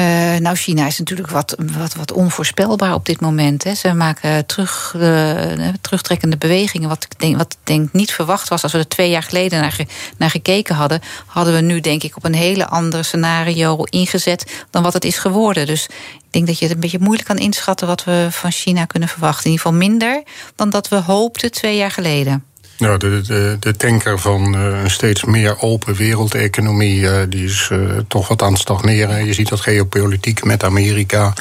Uh, 0.00 0.36
nou, 0.36 0.56
China 0.56 0.86
is 0.86 0.98
natuurlijk 0.98 1.30
wat, 1.30 1.56
wat, 1.78 1.94
wat 1.94 2.12
onvoorspelbaar 2.12 2.94
op 2.94 3.06
dit 3.06 3.20
moment. 3.20 3.64
Hè. 3.64 3.74
Ze 3.74 3.94
maken 3.94 4.46
terug, 4.46 4.94
uh, 4.96 5.68
terugtrekkende 5.80 6.36
bewegingen. 6.36 6.88
Wat 6.88 7.04
ik, 7.04 7.18
denk, 7.18 7.36
wat 7.36 7.52
ik 7.52 7.66
denk 7.66 7.92
niet 7.92 8.12
verwacht 8.12 8.48
was. 8.48 8.62
Als 8.62 8.72
we 8.72 8.78
er 8.78 8.88
twee 8.88 9.10
jaar 9.10 9.22
geleden 9.22 9.60
naar, 9.60 9.80
naar 10.16 10.30
gekeken 10.30 10.74
hadden, 10.74 11.00
hadden 11.26 11.54
we 11.54 11.60
nu 11.60 11.80
denk 11.80 12.02
ik 12.02 12.16
op 12.16 12.24
een 12.24 12.34
hele 12.34 12.66
ander 12.66 13.04
scenario 13.04 13.82
ingezet 13.82 14.64
dan 14.70 14.82
wat 14.82 14.92
het 14.92 15.04
is 15.04 15.18
geworden. 15.18 15.66
Dus 15.66 15.84
ik 16.16 16.30
denk 16.30 16.46
dat 16.46 16.58
je 16.58 16.64
het 16.64 16.74
een 16.74 16.80
beetje 16.80 16.98
moeilijk 17.00 17.28
kan 17.28 17.38
inschatten 17.38 17.86
wat 17.86 18.04
we 18.04 18.28
van 18.30 18.52
China 18.52 18.84
kunnen 18.84 19.08
verwachten. 19.08 19.44
In 19.44 19.50
ieder 19.50 19.66
geval 19.66 19.78
minder 19.78 20.22
dan 20.54 20.70
dat 20.70 20.88
we 20.88 20.96
hoopten 20.96 21.50
twee 21.50 21.76
jaar 21.76 21.90
geleden. 21.90 22.44
Nou, 22.80 22.98
de, 22.98 23.20
de, 23.20 23.56
de 23.60 23.76
tanker 23.76 24.18
van 24.18 24.54
uh, 24.54 24.82
een 24.82 24.90
steeds 24.90 25.24
meer 25.24 25.60
open 25.60 25.94
wereldeconomie... 25.94 27.00
Uh, 27.00 27.16
die 27.28 27.44
is 27.44 27.68
uh, 27.72 27.98
toch 28.08 28.28
wat 28.28 28.42
aan 28.42 28.52
het 28.52 28.60
stagneren. 28.60 29.26
Je 29.26 29.32
ziet 29.32 29.48
dat 29.48 29.60
geopolitiek 29.60 30.44
met 30.44 30.64
Amerika... 30.64 31.32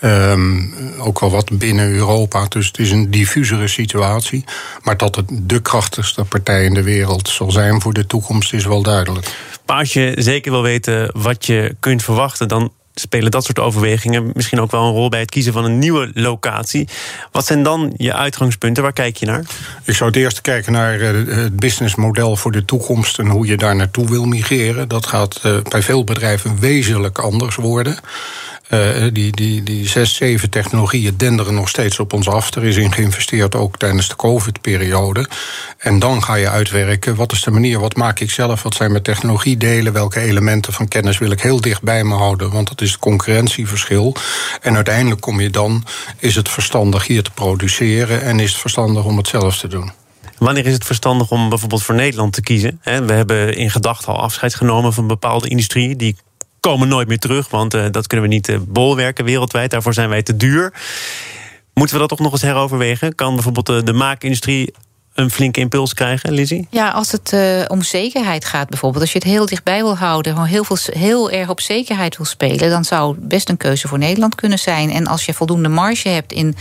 Um, 0.00 0.74
ook 0.98 1.20
wel 1.20 1.30
wat 1.30 1.58
binnen 1.58 1.90
Europa. 1.90 2.46
Dus 2.48 2.66
het 2.66 2.78
is 2.78 2.90
een 2.90 3.10
diffusere 3.10 3.68
situatie. 3.68 4.44
Maar 4.82 4.96
dat 4.96 5.16
het 5.16 5.26
de 5.32 5.62
krachtigste 5.62 6.24
partij 6.24 6.64
in 6.64 6.74
de 6.74 6.82
wereld 6.82 7.28
zal 7.28 7.50
zijn 7.50 7.80
voor 7.80 7.92
de 7.92 8.06
toekomst... 8.06 8.52
is 8.52 8.64
wel 8.64 8.82
duidelijk. 8.82 9.26
Maar 9.66 9.78
als 9.78 9.92
je 9.92 10.12
zeker 10.16 10.50
wil 10.50 10.62
weten 10.62 11.10
wat 11.12 11.46
je 11.46 11.76
kunt 11.80 12.02
verwachten... 12.02 12.48
dan 12.48 12.72
spelen 12.94 13.30
dat 13.30 13.44
soort 13.44 13.58
overwegingen 13.58 14.30
misschien 14.34 14.60
ook 14.60 14.70
wel 14.70 14.82
een 14.82 14.92
rol 14.92 15.08
bij 15.08 15.20
het 15.20 15.30
kiezen 15.30 15.52
van 15.52 15.64
een 15.64 15.78
nieuwe 15.78 16.10
locatie. 16.14 16.88
Wat 17.32 17.46
zijn 17.46 17.62
dan 17.62 17.92
je 17.96 18.14
uitgangspunten? 18.14 18.82
Waar 18.82 18.92
kijk 18.92 19.16
je 19.16 19.26
naar? 19.26 19.44
Ik 19.84 19.94
zou 19.94 20.10
het 20.10 20.18
eerst 20.18 20.40
kijken 20.40 20.72
naar 20.72 21.00
eh, 21.00 21.26
het 21.26 21.56
businessmodel 21.56 22.36
voor 22.36 22.52
de 22.52 22.64
toekomst 22.64 23.18
en 23.18 23.26
hoe 23.26 23.46
je 23.46 23.56
daar 23.56 23.76
naartoe 23.76 24.08
wil 24.08 24.24
migreren. 24.24 24.88
Dat 24.88 25.06
gaat 25.06 25.40
eh, 25.42 25.56
bij 25.68 25.82
veel 25.82 26.04
bedrijven 26.04 26.58
wezenlijk 26.60 27.18
anders 27.18 27.56
worden. 27.56 27.98
Uh, 28.70 29.08
die, 29.12 29.32
die, 29.32 29.62
die 29.62 29.88
zes, 29.88 30.14
zeven 30.14 30.50
technologieën 30.50 31.16
denderen 31.16 31.54
nog 31.54 31.68
steeds 31.68 31.98
op 31.98 32.12
ons 32.12 32.28
af. 32.28 32.54
Er 32.54 32.64
is 32.64 32.76
in 32.76 32.92
geïnvesteerd 32.92 33.54
ook 33.54 33.78
tijdens 33.78 34.08
de 34.08 34.16
COVID-periode. 34.16 35.28
En 35.78 35.98
dan 35.98 36.22
ga 36.22 36.34
je 36.34 36.48
uitwerken, 36.48 37.14
wat 37.14 37.32
is 37.32 37.42
de 37.42 37.50
manier, 37.50 37.80
wat 37.80 37.96
maak 37.96 38.20
ik 38.20 38.30
zelf, 38.30 38.62
wat 38.62 38.74
zijn 38.74 38.90
mijn 38.90 39.02
technologiedelen, 39.02 39.92
welke 39.92 40.20
elementen 40.20 40.72
van 40.72 40.88
kennis 40.88 41.18
wil 41.18 41.30
ik 41.30 41.40
heel 41.40 41.60
dicht 41.60 41.82
bij 41.82 42.04
me 42.04 42.14
houden, 42.14 42.50
want 42.50 42.68
dat 42.68 42.80
is 42.80 42.90
het 42.90 43.00
concurrentieverschil. 43.00 44.16
En 44.60 44.74
uiteindelijk 44.74 45.20
kom 45.20 45.40
je 45.40 45.50
dan, 45.50 45.84
is 46.18 46.34
het 46.34 46.48
verstandig 46.48 47.06
hier 47.06 47.22
te 47.22 47.30
produceren 47.30 48.22
en 48.22 48.40
is 48.40 48.50
het 48.50 48.60
verstandig 48.60 49.04
om 49.04 49.16
het 49.16 49.28
zelf 49.28 49.58
te 49.58 49.68
doen. 49.68 49.92
Wanneer 50.38 50.66
is 50.66 50.72
het 50.72 50.84
verstandig 50.84 51.30
om 51.30 51.48
bijvoorbeeld 51.48 51.82
voor 51.82 51.94
Nederland 51.94 52.32
te 52.32 52.42
kiezen? 52.42 52.80
We 52.82 53.12
hebben 53.12 53.56
in 53.56 53.70
gedachten 53.70 54.12
al 54.12 54.20
afscheid 54.20 54.54
genomen 54.54 54.92
van 54.92 55.06
bepaalde 55.06 55.48
industrieën 55.48 55.96
die 55.96 56.16
komen 56.70 56.88
nooit 56.88 57.08
meer 57.08 57.18
terug, 57.18 57.48
want 57.48 57.74
uh, 57.74 57.84
dat 57.90 58.06
kunnen 58.06 58.28
we 58.28 58.34
niet 58.34 58.48
uh, 58.48 58.58
bolwerken 58.68 59.24
wereldwijd. 59.24 59.70
Daarvoor 59.70 59.94
zijn 59.94 60.08
wij 60.08 60.22
te 60.22 60.36
duur. 60.36 60.72
Moeten 61.74 61.94
we 61.94 62.00
dat 62.00 62.08
toch 62.08 62.18
nog 62.18 62.32
eens 62.32 62.42
heroverwegen? 62.42 63.14
Kan 63.14 63.34
bijvoorbeeld 63.34 63.66
de, 63.66 63.82
de 63.82 63.92
maakindustrie 63.92 64.74
een 65.14 65.30
flinke 65.30 65.60
impuls 65.60 65.94
krijgen, 65.94 66.32
Lizzie? 66.32 66.66
Ja, 66.70 66.90
als 66.90 67.12
het 67.12 67.34
om 67.68 67.82
zekerheid 67.82 68.44
gaat 68.44 68.68
bijvoorbeeld. 68.68 69.02
Als 69.02 69.12
je 69.12 69.18
het 69.18 69.26
heel 69.26 69.46
dichtbij 69.46 69.82
wil 69.82 69.96
houden, 69.96 70.44
heel, 70.44 70.64
veel, 70.64 70.76
heel 70.90 71.30
erg 71.30 71.48
op 71.48 71.60
zekerheid 71.60 72.16
wil 72.16 72.26
spelen, 72.26 72.70
dan 72.70 72.84
zou 72.84 73.16
best 73.18 73.48
een 73.48 73.56
keuze 73.56 73.88
voor 73.88 73.98
Nederland 73.98 74.34
kunnen 74.34 74.58
zijn. 74.58 74.90
En 74.90 75.06
als 75.06 75.24
je 75.24 75.34
voldoende 75.34 75.68
marge 75.68 76.08
hebt 76.08 76.32
in 76.32 76.56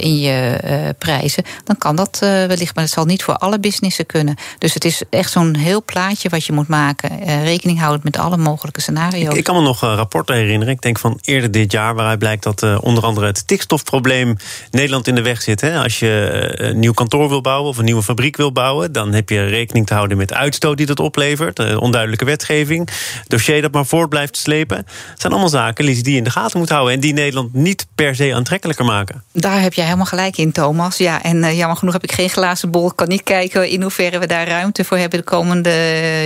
in 0.00 0.18
je 0.18 0.58
prijzen, 0.98 1.44
dan 1.64 1.78
kan 1.78 1.96
dat 1.96 2.18
wellicht. 2.20 2.74
Maar 2.74 2.84
het 2.84 2.92
zal 2.92 3.04
niet 3.04 3.22
voor 3.22 3.36
alle 3.36 3.60
businessen 3.60 4.06
kunnen. 4.06 4.36
Dus 4.58 4.74
het 4.74 4.84
is 4.84 5.02
echt 5.10 5.30
zo'n 5.30 5.56
heel 5.56 5.82
plaatje 5.84 6.28
wat 6.28 6.44
je 6.44 6.52
moet 6.52 6.68
maken. 6.68 7.24
rekening 7.44 7.78
houden 7.78 8.00
met 8.04 8.18
alle 8.18 8.36
mogelijke 8.36 8.80
scenario's. 8.80 9.34
Ik, 9.34 9.44
kan 9.44 9.56
me 9.56 9.62
nog 9.62 9.80
rapporten 9.80 10.34
herinneren. 10.34 10.74
Ik 10.74 10.82
denk 10.82 10.98
van 10.98 11.18
eerder 11.22 11.50
dit 11.50 11.72
jaar, 11.72 11.94
waaruit 11.94 12.18
blijkt 12.18 12.42
dat 12.42 12.80
onder 12.80 13.04
andere 13.04 13.26
het 13.26 13.38
stikstofprobleem 13.38 14.36
Nederland 14.70 15.06
in 15.06 15.14
de 15.14 15.22
weg 15.22 15.42
zit. 15.42 15.60
Hè? 15.60 15.82
Als 15.82 15.98
je 15.98 16.48
een 16.56 16.78
nieuw 16.78 16.92
kantoor 16.92 17.28
wil 17.28 17.40
bouwen 17.40 17.68
of 17.68 17.78
een 17.78 17.84
nieuwe 17.84 18.02
fabriek 18.02 18.36
wil 18.36 18.52
bouwen, 18.52 18.92
dan 18.92 19.12
heb 19.12 19.28
je 19.28 19.44
rekening 19.44 19.86
te 19.86 19.94
houden 19.94 20.16
met 20.16 20.32
uitstoot 20.32 20.76
die 20.76 20.86
dat 20.86 21.00
oplevert, 21.00 21.76
onduidelijke 21.76 22.24
wetgeving, 22.24 22.88
dossier 23.26 23.62
dat 23.62 23.72
maar 23.72 23.86
voort 23.86 24.08
blijft 24.08 24.36
slepen. 24.36 24.76
Het 24.76 25.20
zijn 25.20 25.32
allemaal 25.32 25.50
zaken 25.50 25.84
die 25.84 26.10
je 26.10 26.16
in 26.16 26.24
de 26.24 26.30
gaten 26.30 26.58
moet 26.58 26.68
houden 26.68 26.94
en 26.94 27.00
die 27.00 27.12
Nederland 27.12 27.54
niet 27.54 27.86
per 27.94 28.14
se 28.14 28.34
aantrekkelijker 28.34 28.84
maken. 28.84 29.15
Daar 29.32 29.60
heb 29.60 29.74
jij 29.74 29.84
helemaal 29.84 30.06
gelijk 30.06 30.36
in, 30.36 30.52
Thomas. 30.52 30.96
Ja, 30.96 31.22
en 31.22 31.36
uh, 31.36 31.56
jammer 31.56 31.76
genoeg 31.76 31.94
heb 31.94 32.04
ik 32.04 32.12
geen 32.12 32.30
glazen 32.30 32.70
bol. 32.70 32.90
Kan 32.90 33.08
niet 33.08 33.22
kijken 33.22 33.68
in 33.68 33.82
hoeverre 33.82 34.18
we 34.18 34.26
daar 34.26 34.48
ruimte 34.48 34.84
voor 34.84 34.98
hebben 34.98 35.18
de 35.18 35.24
komende 35.24 35.70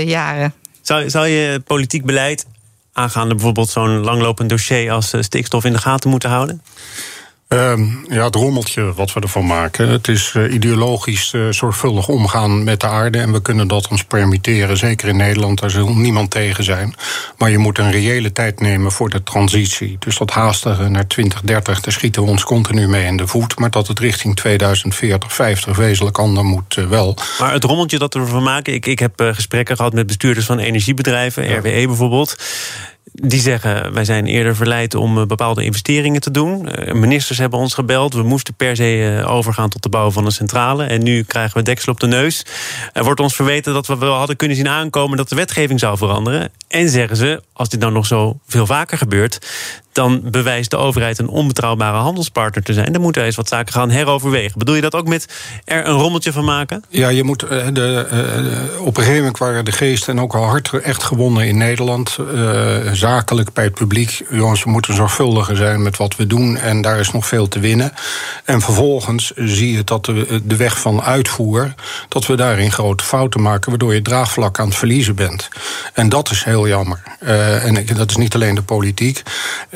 jaren. 0.07 0.55
Zou, 0.83 1.11
zou 1.11 1.27
je 1.27 1.61
politiek 1.61 2.05
beleid 2.05 2.47
aangaande 2.93 3.35
bijvoorbeeld 3.35 3.69
zo'n 3.69 3.99
langlopend 3.99 4.49
dossier 4.49 4.93
als 4.93 5.13
eh, 5.13 5.23
stikstof 5.23 5.65
in 5.65 5.73
de 5.73 5.79
gaten 5.79 6.11
moeten 6.11 6.31
houden? 6.31 6.63
Ehm, 7.51 7.87
ja, 8.09 8.25
het 8.25 8.35
rommeltje 8.35 8.95
wat 8.95 9.13
we 9.13 9.21
ervan 9.21 9.47
maken. 9.47 9.89
Het 9.89 10.09
is 10.09 10.35
uh, 10.37 10.53
ideologisch 10.53 11.33
uh, 11.33 11.49
zorgvuldig 11.51 12.09
omgaan 12.09 12.65
met 12.65 12.81
de 12.81 12.87
aarde. 12.87 13.19
En 13.19 13.33
we 13.33 13.43
kunnen 13.43 13.69
dat 13.69 13.89
ons 13.89 14.05
permitteren. 14.05 14.77
Zeker 14.77 15.09
in 15.09 15.17
Nederland, 15.17 15.61
daar 15.61 15.71
zal 15.71 15.95
niemand 15.95 16.31
tegen 16.31 16.65
zijn. 16.65 16.95
Maar 17.39 17.51
je 17.51 17.59
moet 17.59 17.79
een 17.79 17.91
reële 17.91 18.33
tijd 18.33 18.61
nemen 18.61 18.93
voor 18.93 19.11
de 19.11 19.23
transitie. 19.23 19.97
Dus 19.99 20.19
dat 20.19 20.31
haastige 20.31 20.89
naar 20.89 21.07
2030, 21.07 21.81
daar 21.81 21.93
schieten 21.93 22.23
we 22.23 22.31
ons 22.31 22.45
continu 22.45 22.89
mee 22.89 23.07
in 23.07 23.17
de 23.17 23.27
voet. 23.27 23.59
Maar 23.59 23.71
dat 23.71 23.87
het 23.87 23.99
richting 23.99 24.37
2040, 24.37 25.33
50 25.33 25.77
wezenlijk 25.77 26.19
ander 26.19 26.45
moet 26.45 26.77
uh, 26.77 26.87
wel. 26.87 27.17
Maar 27.39 27.53
het 27.53 27.65
rommeltje 27.65 27.99
dat 27.99 28.15
we 28.15 28.21
ervan 28.21 28.43
maken. 28.43 28.75
Ik, 28.75 28.87
ik 28.87 28.99
heb 28.99 29.13
gesprekken 29.17 29.77
gehad 29.77 29.93
met 29.93 30.07
bestuurders 30.07 30.47
van 30.47 30.59
energiebedrijven, 30.59 31.57
RWE 31.59 31.87
bijvoorbeeld. 31.87 32.37
Die 33.13 33.41
zeggen, 33.41 33.93
wij 33.93 34.05
zijn 34.05 34.27
eerder 34.27 34.57
verleid 34.57 34.95
om 34.95 35.19
eh, 35.19 35.27
bepaalde 35.27 35.65
investeringen 35.65 36.21
te 36.21 36.31
doen. 36.31 36.69
Eh, 36.69 36.95
ministers 36.95 37.39
hebben 37.39 37.59
ons 37.59 37.75
gebeld. 37.75 38.15
We 38.15 38.23
moesten 38.23 38.55
per 38.55 38.77
se 38.77 39.19
eh, 39.19 39.33
overgaan 39.33 39.69
tot 39.69 39.83
de 39.83 39.89
bouw 39.89 40.11
van 40.11 40.25
een 40.25 40.33
centrale. 40.33 40.85
En 40.85 41.03
nu 41.03 41.23
krijgen 41.23 41.57
we 41.57 41.63
deksel 41.63 41.93
op 41.93 42.01
de 42.01 42.07
neus. 42.07 42.47
Er 42.93 43.05
wordt 43.05 43.21
ons 43.21 43.35
verweten 43.35 43.73
dat 43.73 43.87
we 43.87 43.99
wel 43.99 44.15
hadden 44.15 44.37
kunnen 44.37 44.57
zien 44.57 44.69
aankomen... 44.69 45.17
dat 45.17 45.29
de 45.29 45.35
wetgeving 45.35 45.81
zou 45.81 45.97
veranderen. 45.97 46.51
En 46.69 46.89
zeggen 46.89 47.17
ze, 47.17 47.43
als 47.53 47.69
dit 47.69 47.81
nou 47.81 47.93
nog 47.93 48.07
zo 48.07 48.39
veel 48.47 48.67
vaker 48.67 48.99
gebeurt 48.99 49.39
dan 49.93 50.21
bewijst 50.25 50.71
de 50.71 50.77
overheid 50.77 51.19
een 51.19 51.29
onbetrouwbare 51.29 51.97
handelspartner 51.97 52.65
te 52.65 52.73
zijn. 52.73 52.93
Dan 52.93 53.03
moeten 53.03 53.21
we 53.21 53.27
eens 53.27 53.37
wat 53.37 53.49
zaken 53.49 53.73
gaan 53.73 53.91
heroverwegen. 53.91 54.59
Bedoel 54.59 54.75
je 54.75 54.81
dat 54.81 54.95
ook 54.95 55.09
met 55.09 55.27
er 55.65 55.87
een 55.87 55.95
rommeltje 55.95 56.33
van 56.33 56.45
maken? 56.45 56.85
Ja, 56.89 57.09
je 57.09 57.25
moet 57.25 57.45
uh, 57.45 57.67
de, 57.73 58.07
uh, 58.13 58.81
op 58.81 58.97
een 58.97 59.03
gegeven 59.03 59.19
moment 59.19 59.39
waren 59.39 59.65
de 59.65 59.73
geesten 59.73 60.17
en 60.17 60.23
ook 60.23 60.35
al 60.35 60.45
hard 60.45 60.73
echt 60.73 61.03
gewonnen 61.03 61.47
in 61.47 61.57
Nederland. 61.57 62.19
Uh, 62.35 62.93
zakelijk 62.93 63.53
bij 63.53 63.65
het 63.65 63.75
publiek. 63.75 64.23
Jongens, 64.31 64.65
we 64.65 64.71
moeten 64.71 64.95
zorgvuldiger 64.95 65.57
zijn 65.57 65.83
met 65.83 65.97
wat 65.97 66.17
we 66.17 66.27
doen. 66.27 66.57
En 66.57 66.83
daar 66.83 66.99
is 66.99 67.11
nog 67.11 67.27
veel 67.27 67.49
te 67.49 67.59
winnen. 67.59 67.93
En 68.45 68.61
vervolgens 68.61 69.33
zie 69.35 69.73
je 69.73 69.85
dat 69.85 70.05
de, 70.05 70.57
weg 70.57 70.81
van 70.81 71.03
uitvoer. 71.03 71.75
dat 72.09 72.27
we 72.27 72.35
daarin 72.35 72.73
grote 72.73 73.05
fouten 73.05 73.43
maken. 73.43 73.71
waardoor 73.71 73.95
je 73.95 74.03
draagvlak 74.03 74.59
aan 74.59 74.69
het 74.69 74.77
verliezen 74.77 75.15
bent. 75.15 75.49
En 75.93 76.09
dat 76.09 76.31
is 76.31 76.45
heel 76.45 76.69
jammer. 76.69 77.03
en 77.19 77.87
dat 77.95 78.11
is 78.11 78.17
niet 78.17 78.35
alleen 78.35 78.55
de 78.55 78.63
politiek. 78.63 79.23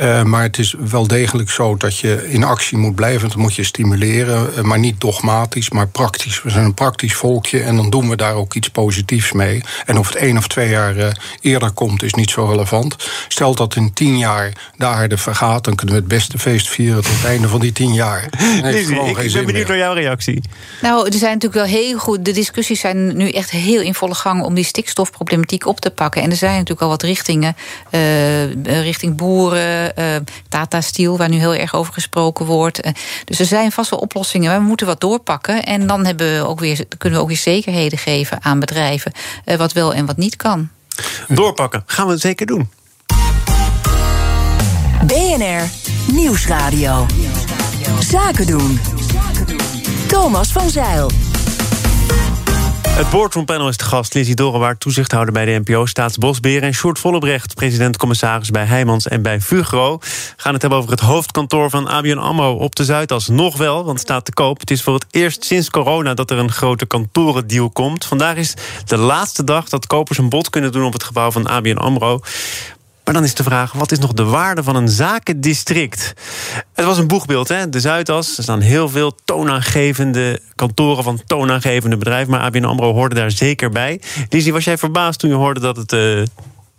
Maar 0.04 0.42
het 0.42 0.58
is 0.58 0.74
wel 0.78 1.06
degelijk 1.06 1.50
zo 1.50 1.76
dat 1.76 1.98
je 1.98 2.30
in 2.30 2.44
actie 2.44 2.78
moet 2.78 2.94
blijven. 2.94 3.28
Dat 3.28 3.36
moet 3.36 3.54
je 3.54 3.64
stimuleren, 3.64 4.48
uh, 4.56 4.60
maar 4.60 4.78
niet 4.78 5.00
dogmatisch, 5.00 5.70
maar 5.70 5.88
praktisch. 5.88 6.42
We 6.42 6.50
zijn 6.50 6.64
een 6.64 6.74
praktisch 6.74 7.14
volkje 7.14 7.60
en 7.60 7.76
dan 7.76 7.90
doen 7.90 8.08
we 8.08 8.16
daar 8.16 8.34
ook 8.34 8.54
iets 8.54 8.68
positiefs 8.68 9.32
mee. 9.32 9.62
En 9.86 9.98
of 9.98 10.06
het 10.06 10.16
één 10.16 10.36
of 10.36 10.48
twee 10.48 10.68
jaar 10.68 10.96
uh, 10.96 11.06
eerder 11.40 11.70
komt, 11.70 12.02
is 12.02 12.14
niet 12.14 12.30
zo 12.30 12.44
relevant. 12.44 12.96
Stel 13.28 13.54
dat 13.54 13.76
in 13.76 13.92
tien 13.92 14.18
jaar 14.18 14.52
de 14.76 14.86
aarde 14.86 15.18
vergaat, 15.18 15.64
dan 15.64 15.74
kunnen 15.74 15.94
we 15.94 16.00
het 16.00 16.10
beste 16.10 16.38
feest 16.38 16.68
vieren 16.68 17.02
tot 17.02 17.12
het 17.12 17.24
einde 17.24 17.48
van 17.48 17.60
die 17.60 17.72
tien 17.72 17.94
jaar. 17.94 18.28
Lizzie, 18.62 19.00
ik, 19.00 19.18
ik 19.18 19.32
ben 19.32 19.46
benieuwd 19.46 19.68
naar 19.68 19.76
jouw 19.76 19.94
reactie. 19.94 20.42
Nou, 20.82 21.06
er 21.06 21.18
zijn 21.18 21.32
natuurlijk 21.32 21.70
wel 21.70 21.80
heel 21.80 21.98
goed. 21.98 22.24
De 22.24 22.32
discussies 22.32 22.80
zijn 22.80 23.16
nu 23.16 23.30
echt 23.30 23.50
heel 23.50 23.80
in 23.80 23.94
volle 23.94 24.14
gang 24.14 24.42
om 24.42 24.54
die 24.54 24.64
stikstofproblematiek 24.64 25.66
op 25.66 25.80
te 25.80 25.90
pakken. 25.90 26.22
En 26.22 26.30
er 26.30 26.36
zijn 26.36 26.52
natuurlijk 26.52 26.80
al 26.80 26.88
wat 26.88 27.02
richtingen, 27.02 27.56
richting 28.62 29.16
boeren 29.16 29.93
Tata 30.48 30.80
Steel, 30.80 31.16
waar 31.16 31.28
nu 31.28 31.38
heel 31.38 31.54
erg 31.54 31.74
over 31.74 31.92
gesproken 31.92 32.46
wordt. 32.46 32.86
Uh, 32.86 32.92
dus 33.24 33.38
er 33.38 33.46
zijn 33.46 33.72
vast 33.72 33.90
wel 33.90 33.98
oplossingen, 33.98 34.50
maar 34.50 34.60
we 34.60 34.66
moeten 34.66 34.86
wat 34.86 35.00
doorpakken. 35.00 35.64
En 35.64 35.86
dan 35.86 36.06
hebben 36.06 36.36
we 36.36 36.46
ook 36.46 36.60
weer, 36.60 36.84
kunnen 36.98 37.18
we 37.18 37.24
ook 37.24 37.30
weer 37.30 37.40
zekerheden 37.40 37.98
geven 37.98 38.38
aan 38.42 38.60
bedrijven, 38.60 39.12
uh, 39.44 39.56
wat 39.56 39.72
wel 39.72 39.94
en 39.94 40.06
wat 40.06 40.16
niet 40.16 40.36
kan. 40.36 40.68
Doorpakken, 41.28 41.82
gaan 41.86 42.06
we 42.06 42.16
zeker 42.16 42.46
doen. 42.46 42.70
BNR 45.06 45.70
Nieuwsradio. 46.12 47.06
Zaken 48.00 48.46
doen. 48.46 48.80
Thomas 50.06 50.52
van 50.52 50.70
Zeil. 50.70 51.10
Het 52.94 53.10
boardroompanel 53.10 53.68
is 53.68 53.76
de 53.76 53.84
gast. 53.84 54.14
Lizzie 54.14 54.34
Dorenwaard, 54.34 54.80
toezichthouder 54.80 55.32
bij 55.32 55.44
de 55.44 55.60
NPO, 55.64 55.86
Staatsbosbeheer... 55.86 56.62
en 56.62 56.74
Sjoerd 56.74 56.98
Vollebrecht, 56.98 57.54
president-commissaris 57.54 58.50
bij 58.50 58.64
Heijmans 58.64 59.08
en 59.08 59.22
bij 59.22 59.40
Fugro. 59.40 59.98
We 59.98 60.06
gaan 60.36 60.52
het 60.52 60.60
hebben 60.60 60.78
over 60.78 60.90
het 60.90 61.00
hoofdkantoor 61.00 61.70
van 61.70 61.88
ABN 61.88 62.18
AMRO 62.18 62.54
op 62.54 62.74
de 62.74 62.84
Zuidas. 62.84 63.28
Nog 63.28 63.56
wel, 63.56 63.84
want 63.84 64.00
staat 64.00 64.24
te 64.24 64.32
koop. 64.32 64.60
Het 64.60 64.70
is 64.70 64.82
voor 64.82 64.94
het 64.94 65.06
eerst 65.10 65.44
sinds 65.44 65.70
corona 65.70 66.14
dat 66.14 66.30
er 66.30 66.38
een 66.38 66.52
grote 66.52 66.86
kantorendeal 66.86 67.70
komt. 67.70 68.04
Vandaag 68.04 68.36
is 68.36 68.54
de 68.84 68.96
laatste 68.96 69.44
dag 69.44 69.68
dat 69.68 69.86
kopers 69.86 70.18
een 70.18 70.28
bod 70.28 70.50
kunnen 70.50 70.72
doen... 70.72 70.84
op 70.84 70.92
het 70.92 71.04
gebouw 71.04 71.30
van 71.30 71.46
ABN 71.46 71.76
AMRO. 71.76 72.20
Maar 73.04 73.14
dan 73.14 73.24
is 73.24 73.34
de 73.34 73.42
vraag, 73.42 73.72
wat 73.72 73.92
is 73.92 73.98
nog 73.98 74.12
de 74.12 74.24
waarde 74.24 74.62
van 74.62 74.76
een 74.76 74.88
zakendistrict? 74.88 76.14
Het 76.74 76.84
was 76.84 76.98
een 76.98 77.06
boegbeeld, 77.06 77.48
hè? 77.48 77.68
de 77.68 77.80
Zuidas. 77.80 78.36
Er 78.36 78.42
staan 78.42 78.60
heel 78.60 78.88
veel 78.88 79.14
toonaangevende 79.24 80.40
kantoren 80.54 81.04
van 81.04 81.20
toonaangevende 81.26 81.96
bedrijven... 81.96 82.30
maar 82.30 82.40
ABN 82.40 82.64
AMRO 82.64 82.92
hoorde 82.92 83.14
daar 83.14 83.30
zeker 83.30 83.70
bij. 83.70 84.00
Lizzie, 84.28 84.52
was 84.52 84.64
jij 84.64 84.78
verbaasd 84.78 85.18
toen 85.18 85.30
je 85.30 85.36
hoorde 85.36 85.60
dat 85.60 85.76
het... 85.76 85.92
Uh, 85.92 86.22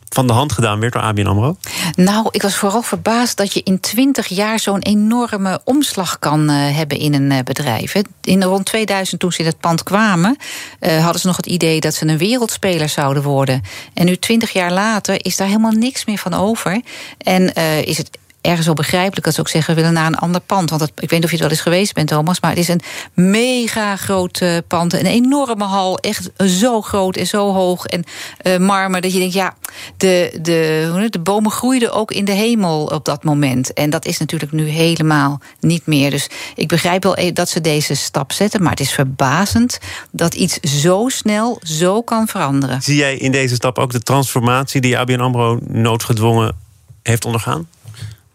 van 0.10 0.27
de 0.27 0.34
hand 0.34 0.51
gedaan 0.51 0.79
werd 0.79 0.94
door 0.94 1.01
ABN 1.01 1.25
AMRO? 1.25 1.58
Nou, 1.96 2.27
ik 2.32 2.41
was 2.41 2.55
vooral 2.55 2.82
verbaasd 2.82 3.38
dat 3.38 3.53
je 3.53 3.62
in 3.63 3.79
20 3.79 4.27
jaar 4.27 4.60
zo'n 4.60 4.79
enorme 4.79 5.62
omslag 5.63 6.20
kan 6.20 6.50
uh, 6.50 6.75
hebben 6.75 6.98
in 6.98 7.13
een 7.13 7.32
uh, 7.32 7.39
bedrijf. 7.44 7.94
In 8.22 8.44
rond 8.44 8.65
2000, 8.65 9.20
toen 9.20 9.32
ze 9.32 9.39
in 9.39 9.46
het 9.46 9.60
pand 9.60 9.84
kwamen, 9.84 10.38
hadden 10.79 11.22
ze 11.22 11.27
nog 11.27 11.36
het 11.36 11.46
idee 11.46 11.79
dat 11.79 11.94
ze 11.94 12.08
een 12.08 12.17
wereldspeler 12.17 12.89
zouden 12.89 13.24
worden. 13.24 13.62
En 13.94 14.05
nu 14.05 14.15
20 14.15 14.53
jaar 14.53 14.72
later 14.72 15.25
is 15.25 15.38
daar 15.38 15.48
helemaal 15.48 15.72
niks 15.72 16.05
meer 16.05 16.17
van 16.17 16.34
over. 16.34 16.82
En 17.17 17.53
is 17.86 17.98
het 17.98 18.17
ergens 18.45 18.65
wel 18.65 18.75
begrijpelijk 18.75 19.25
dat 19.25 19.33
ze 19.33 19.39
ook 19.39 19.49
zeggen... 19.49 19.75
we 19.75 19.81
willen 19.81 19.95
naar 19.95 20.07
een 20.07 20.17
ander 20.17 20.41
pand. 20.41 20.69
Want 20.69 20.81
ik 20.81 21.09
weet 21.09 21.11
niet 21.11 21.23
of 21.23 21.29
je 21.29 21.35
het 21.35 21.39
wel 21.39 21.49
eens 21.49 21.61
geweest 21.61 21.93
bent, 21.93 22.07
Thomas... 22.07 22.39
maar 22.39 22.49
het 22.49 22.59
is 22.59 22.67
een 22.67 22.81
mega 23.13 23.95
groot 23.95 24.41
uh, 24.41 24.57
pand. 24.67 24.93
Een 24.93 25.05
enorme 25.05 25.63
hal, 25.63 25.97
echt 25.97 26.29
zo 26.37 26.81
groot 26.81 27.17
en 27.17 27.27
zo 27.27 27.53
hoog. 27.53 27.85
En 27.85 28.03
uh, 28.43 28.57
marmer, 28.57 29.01
dat 29.01 29.13
je 29.13 29.19
denkt, 29.19 29.33
ja, 29.33 29.55
de, 29.97 30.39
de, 30.41 31.07
de 31.09 31.19
bomen 31.19 31.51
groeiden 31.51 31.93
ook 31.93 32.11
in 32.11 32.25
de 32.25 32.31
hemel 32.31 32.85
op 32.85 33.05
dat 33.05 33.23
moment. 33.23 33.73
En 33.73 33.89
dat 33.89 34.05
is 34.05 34.17
natuurlijk 34.17 34.51
nu 34.51 34.67
helemaal 34.67 35.41
niet 35.59 35.85
meer. 35.85 36.09
Dus 36.09 36.29
ik 36.55 36.67
begrijp 36.67 37.03
wel 37.03 37.17
e- 37.17 37.31
dat 37.31 37.49
ze 37.49 37.61
deze 37.61 37.95
stap 37.95 38.31
zetten... 38.31 38.61
maar 38.61 38.71
het 38.71 38.79
is 38.79 38.91
verbazend 38.91 39.79
dat 40.11 40.33
iets 40.33 40.59
zo 40.59 41.05
snel 41.07 41.59
zo 41.63 42.01
kan 42.01 42.27
veranderen. 42.27 42.81
Zie 42.81 42.97
jij 42.97 43.17
in 43.17 43.31
deze 43.31 43.55
stap 43.55 43.77
ook 43.77 43.91
de 43.91 43.99
transformatie... 43.99 44.81
die 44.81 44.97
ABN 44.97 45.19
AMRO 45.19 45.59
noodgedwongen 45.67 46.55
heeft 47.03 47.25
ondergaan? 47.25 47.67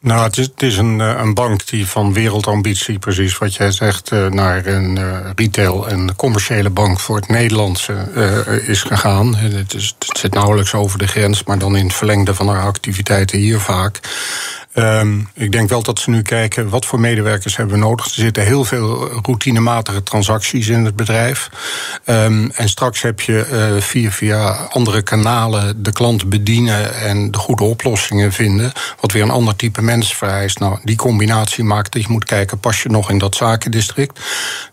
Nou, 0.02 0.24
het 0.24 0.62
is, 0.62 0.76
eh, 0.76 0.84
een, 1.18 1.34
bank 1.34 1.66
die 1.66 1.86
van 1.86 2.12
wereldambitie, 2.12 2.98
precies 2.98 3.38
wat 3.38 3.54
jij 3.54 3.70
zegt, 3.70 4.10
eh, 4.10 4.26
naar 4.26 4.66
een 4.66 4.96
uh, 4.96 5.18
retail- 5.34 5.88
en 5.88 6.16
commerciële 6.16 6.70
bank 6.70 7.00
voor 7.00 7.16
het 7.16 7.28
Nederlandse 7.28 7.94
is 8.66 8.82
gegaan. 8.82 9.36
Het, 9.36 9.72
het 9.72 9.94
zit 10.18 10.34
nauwelijks 10.34 10.74
over 10.74 10.98
de 10.98 11.06
grens, 11.06 11.44
maar 11.44 11.58
dan 11.58 11.76
in 11.76 11.84
het 11.84 11.94
verlengde 11.94 12.34
van 12.34 12.48
haar 12.48 12.62
activiteiten 12.62 13.38
hier 13.38 13.60
vaak. 13.60 14.00
Um, 14.74 15.28
ik 15.34 15.52
denk 15.52 15.68
wel 15.68 15.82
dat 15.82 15.98
ze 15.98 16.10
nu 16.10 16.22
kijken 16.22 16.68
wat 16.68 16.86
voor 16.86 17.00
medewerkers 17.00 17.56
hebben 17.56 17.74
we 17.74 17.80
nodig. 17.80 18.04
Er 18.04 18.10
zitten 18.10 18.44
heel 18.44 18.64
veel 18.64 19.08
routinematige 19.22 20.02
transacties 20.02 20.68
in 20.68 20.84
het 20.84 20.96
bedrijf. 20.96 21.50
Um, 22.04 22.50
en 22.50 22.68
straks 22.68 23.02
heb 23.02 23.20
je 23.20 23.46
uh, 23.52 23.80
via, 23.82 24.10
via 24.10 24.50
andere 24.52 25.02
kanalen 25.02 25.82
de 25.82 25.92
klant 25.92 26.28
bedienen 26.28 26.94
en 26.94 27.30
de 27.30 27.38
goede 27.38 27.64
oplossingen 27.64 28.32
vinden. 28.32 28.72
Wat 29.00 29.12
weer 29.12 29.22
een 29.22 29.30
ander 29.30 29.56
type 29.56 29.82
mens 29.82 30.14
vereist. 30.14 30.58
Nou, 30.58 30.78
die 30.84 30.96
combinatie 30.96 31.64
maakt 31.64 31.92
dat 31.92 32.02
je 32.02 32.08
moet 32.08 32.24
kijken, 32.24 32.58
pas 32.58 32.82
je 32.82 32.88
nog 32.88 33.10
in 33.10 33.18
dat 33.18 33.34
zakendistrict? 33.34 34.20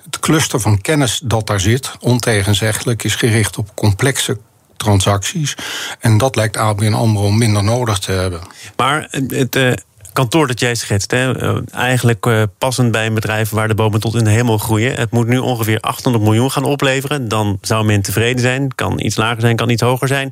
Het 0.06 0.20
cluster 0.20 0.60
van 0.60 0.82
kennis 0.82 1.20
dat 1.24 1.48
daar 1.48 1.60
zit, 1.60 1.92
ontegenzeggelijk, 2.00 3.04
is 3.04 3.16
gericht 3.16 3.58
op 3.58 3.76
complexe 3.76 4.38
transacties. 4.78 5.56
En 6.00 6.18
dat 6.18 6.36
lijkt 6.36 6.58
ABN 6.58 6.94
AMRO 6.94 7.32
minder 7.32 7.64
nodig 7.64 8.00
te 8.00 8.12
hebben. 8.12 8.42
Maar 8.76 9.08
het, 9.10 9.56
uh, 9.56 9.72
kantoor 10.14 10.48
dat 10.48 10.60
jij 10.60 10.76
schetst, 10.76 11.12
hè, 11.12 11.40
eh, 11.40 11.58
eigenlijk 11.72 12.26
uh, 12.26 12.44
passend 12.58 12.92
bij 12.92 13.06
een 13.06 13.14
bedrijf 13.14 13.50
waar 13.50 13.68
de 13.68 13.76
bomen 13.76 14.00
tot 14.00 14.16
in 14.16 14.24
de 14.24 14.30
hemel 14.30 14.58
groeien. 14.58 14.96
Het 14.96 15.12
moet 15.12 15.28
nu 15.28 15.38
ongeveer 15.38 15.80
800 15.80 16.24
miljoen 16.24 16.52
gaan 16.52 16.64
opleveren. 16.64 17.28
Dan 17.28 17.58
zou 17.62 17.86
men 17.86 18.02
tevreden 18.02 18.42
zijn. 18.42 18.76
Kan 18.76 19.00
iets 19.00 19.16
lager 19.16 19.42
zijn, 19.42 19.56
kan 19.56 19.70
iets 19.70 19.82
hoger 19.82 20.08
zijn. 20.08 20.32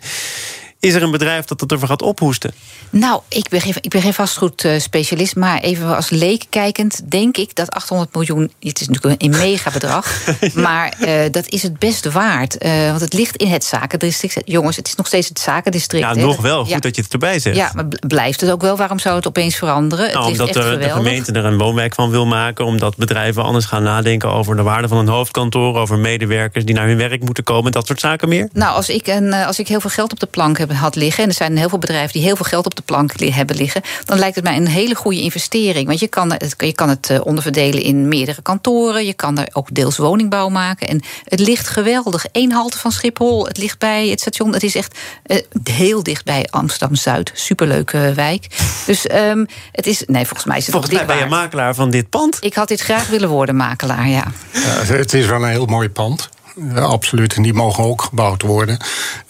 Is 0.86 0.94
er 0.94 1.04
een 1.04 1.12
bedrijf 1.12 1.46
dat 1.46 1.60
het 1.60 1.72
ervoor 1.72 1.88
gaat 1.88 2.02
ophoesten? 2.02 2.54
Nou, 2.90 3.22
ik 3.30 3.50
ben 3.50 3.62
geen, 3.62 3.74
ik 3.82 3.90
ben 3.90 4.02
geen 4.02 4.14
vastgoedspecialist, 4.14 5.36
maar 5.36 5.60
even 5.60 5.96
als 5.96 6.10
leek 6.10 6.46
kijkend, 6.50 7.12
denk 7.12 7.38
ik 7.38 7.56
dat 7.56 7.72
800 7.72 8.14
miljoen, 8.14 8.52
het 8.60 8.82
is 8.82 8.88
natuurlijk 8.88 9.22
een 9.22 9.30
mega 9.30 9.72
bedrag, 9.72 10.22
maar 10.54 10.94
uh, 11.00 11.22
dat 11.32 11.48
is 11.48 11.64
het 11.64 11.80
best 11.80 12.12
waard. 12.12 12.64
Uh, 12.64 12.90
want 12.90 13.02
het 13.02 13.14
ligt 13.14 13.36
in 13.36 13.48
het 13.48 13.64
zakendistrict. 13.64 14.42
Jongens, 14.46 14.76
het 14.76 14.88
is 14.88 14.96
nog 14.96 15.08
steeds 15.08 15.30
het 15.30 15.40
zakendistrict. 15.40 16.04
Ja, 16.04 16.14
nog 16.14 16.42
wel. 16.42 16.62
Goed 16.62 16.70
ja. 16.70 16.80
dat 16.80 16.96
je 16.96 17.02
het 17.02 17.14
erbij 17.14 17.40
zegt. 17.40 17.56
Ja, 17.56 17.72
maar 17.76 17.86
blijft 18.08 18.42
het 18.42 18.52
ook 18.52 18.62
wel? 18.62 18.78
Waarom 18.78 19.00
zou 19.00 19.16
het 19.16 19.28
opeens 19.28 19.56
veranderen? 19.56 20.14
Nou, 20.14 20.32
het 20.32 20.40
omdat 20.40 20.54
de, 20.54 20.78
de, 20.78 20.90
gemeente 20.90 21.32
er 21.32 21.46
een 21.46 21.58
woonwijk 21.58 21.96
van 21.96 22.10
wil 22.10 22.26
maken, 22.26 22.66
omdat 22.66 22.98
bedrijven 22.98 23.44
anders 23.44 23.66
gaan 23.66 23.84
nadenken 23.84 24.32
over 24.32 24.56
de 24.56 24.64
waarde 24.64 24.88
van 24.88 24.98
een 24.98 25.08
hoofdkantoor, 25.08 25.76
over 25.76 25.98
medewerkers 25.98 26.66
die 26.66 26.76
naar 26.76 26.88
hun 26.88 26.98
werk 26.98 27.24
moeten 27.24 27.44
komen, 27.44 27.72
dat 27.72 27.88
soort 27.88 28.00
zaken 28.00 28.30
meer. 28.30 28.50
Nou, 28.54 28.76
als 28.76 28.90
ik, 28.90 29.08
een, 29.08 29.34
als 29.34 29.60
ik 29.60 29.68
heel 29.68 29.80
veel 29.80 29.90
geld 29.90 30.12
op 30.12 30.20
de 30.20 30.26
plank 30.26 30.58
heb 30.58 30.74
had 30.76 30.96
liggen. 30.96 31.24
En 31.24 31.30
er 31.30 31.36
zijn 31.36 31.58
heel 31.58 31.70
veel 31.70 31.78
bedrijven 31.78 32.14
die 32.14 32.22
heel 32.22 32.36
veel 32.36 32.46
geld 32.46 32.66
op 32.66 32.76
de 32.76 32.82
plank 32.82 33.20
hebben 33.20 33.56
liggen. 33.56 33.82
Dan 34.06 34.20
lijkt 34.20 34.36
het 34.36 34.44
mij 34.44 34.56
een 34.56 34.68
hele 34.68 34.96
goede 34.96 35.22
investering. 35.22 35.88
Want 35.88 36.00
je 36.00 36.08
kan 36.08 36.32
het, 36.32 36.56
je 36.58 36.74
kan 36.74 36.90
het 36.90 37.10
eh, 37.10 37.26
onderverdelen 37.26 37.82
in 37.82 38.08
meerdere 38.08 38.42
kantoren. 38.42 39.06
Je 39.06 39.14
kan 39.14 39.38
er 39.38 39.48
ook 39.54 39.74
deels 39.74 39.98
woningbouw 39.98 40.50
maken. 40.50 40.88
En 40.88 41.02
het 41.24 41.40
ligt 41.40 41.68
geweldig. 41.68 42.26
Eén 42.32 42.52
halte 42.52 42.78
van 42.78 42.92
Schiphol. 42.92 43.46
Het 43.46 43.58
ligt 43.58 43.80
bij 43.80 44.08
het 44.08 44.20
station. 44.20 44.54
Het 44.54 44.64
is 44.64 44.76
echt 44.76 44.98
uh, 45.26 45.38
heel 45.64 46.04
dicht 46.04 46.26
bij 46.26 46.48
Amsterdam 46.50 46.96
Zuid. 46.96 47.32
Superleuke 47.34 48.14
wijk. 48.16 48.48
Dus 48.86 49.12
um, 49.12 49.46
het 49.72 49.88
is. 49.88 50.04
Nee, 50.06 50.26
volgens 50.26 50.46
mij 50.46 50.58
is 50.58 50.64
het 50.64 50.72
Volgens 50.72 50.94
mij 50.94 51.06
ben 51.06 51.18
je 51.18 51.26
makelaar 51.26 51.76
van 51.76 51.90
dit 51.90 52.10
pand. 52.10 52.38
Ik 52.42 52.54
had 52.54 52.68
dit 52.68 52.82
graag 52.82 53.08
willen 53.08 53.30
worden, 53.30 53.56
makelaar, 53.56 54.08
ja. 54.08 54.24
ja 54.52 54.94
het 54.94 55.14
is 55.14 55.26
wel 55.26 55.44
een 55.44 55.50
heel 55.50 55.66
mooi 55.66 55.90
pand. 55.90 56.30
Absoluut. 56.76 57.34
En 57.34 57.42
die 57.42 57.54
mogen 57.54 57.84
ook 57.84 58.02
gebouwd 58.02 58.42
worden. 58.42 58.78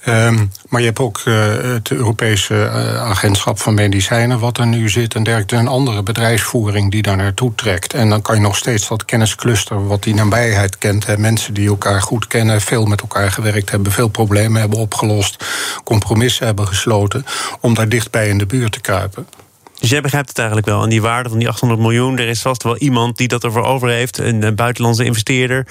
Um, 0.08 0.52
maar 0.70 0.80
je 0.80 0.86
hebt 0.86 1.00
ook 1.00 1.22
uh, 1.26 1.36
het 1.62 1.92
Europese 1.92 2.54
uh, 2.54 3.02
agentschap 3.02 3.60
van 3.60 3.74
medicijnen, 3.74 4.40
wat 4.40 4.58
er 4.58 4.68
nu 4.68 4.90
zit. 4.90 5.16
En 5.16 5.24
dergelijke. 5.24 5.56
Een 5.56 5.68
andere 5.68 6.04
bedrijfsvoering 6.04 6.92
die 6.92 7.02
daar 7.02 7.18
naartoe 7.18 7.56
trekt. 7.56 7.94
En 7.94 8.10
dan 8.10 8.22
kan 8.22 8.36
je 8.36 8.42
nog 8.42 8.56
steeds 8.56 8.88
dat 8.88 9.06
kenniscluster, 9.06 9.88
wat 9.88 10.04
die 10.04 10.14
nabijheid 10.14 10.78
kent. 10.78 11.18
Mensen 11.18 11.54
die 11.54 11.68
elkaar 11.68 12.02
goed 12.02 12.28
kennen, 12.28 12.62
veel 12.62 12.86
met 12.86 13.02
elkaar 13.02 13.32
gewerkt 13.32 13.70
hebben, 13.70 13.92
veel 13.92 14.08
problemen 14.08 14.60
hebben 14.62 14.80
opgelost, 14.80 15.46
compromissen 15.84 16.46
hebben 16.46 16.68
gesloten. 16.68 17.26
om 17.62 17.74
daar 17.74 17.90
dichtbij 17.90 18.30
in 18.30 18.38
de 18.38 18.46
buurt 18.46 18.72
te 18.72 18.82
kruipen. 18.82 19.28
Dus 19.80 19.90
jij 19.90 20.02
begrijpt 20.02 20.30
het 20.30 20.38
eigenlijk 20.38 20.68
wel. 20.68 20.84
En 20.84 20.90
die 20.90 21.02
waarde 21.02 21.30
van 21.30 21.40
die 21.40 21.48
800 21.48 21.82
miljoen, 21.82 22.18
er 22.18 22.28
is 22.28 22.42
vast 22.42 22.64
wel 22.64 22.78
iemand 22.78 23.18
die 23.18 23.28
dat 23.28 23.44
ervoor 23.44 23.64
over 23.64 23.90
heeft. 23.90 24.18
Een 24.18 24.56
buitenlandse 24.56 25.04
investeerder. 25.04 25.68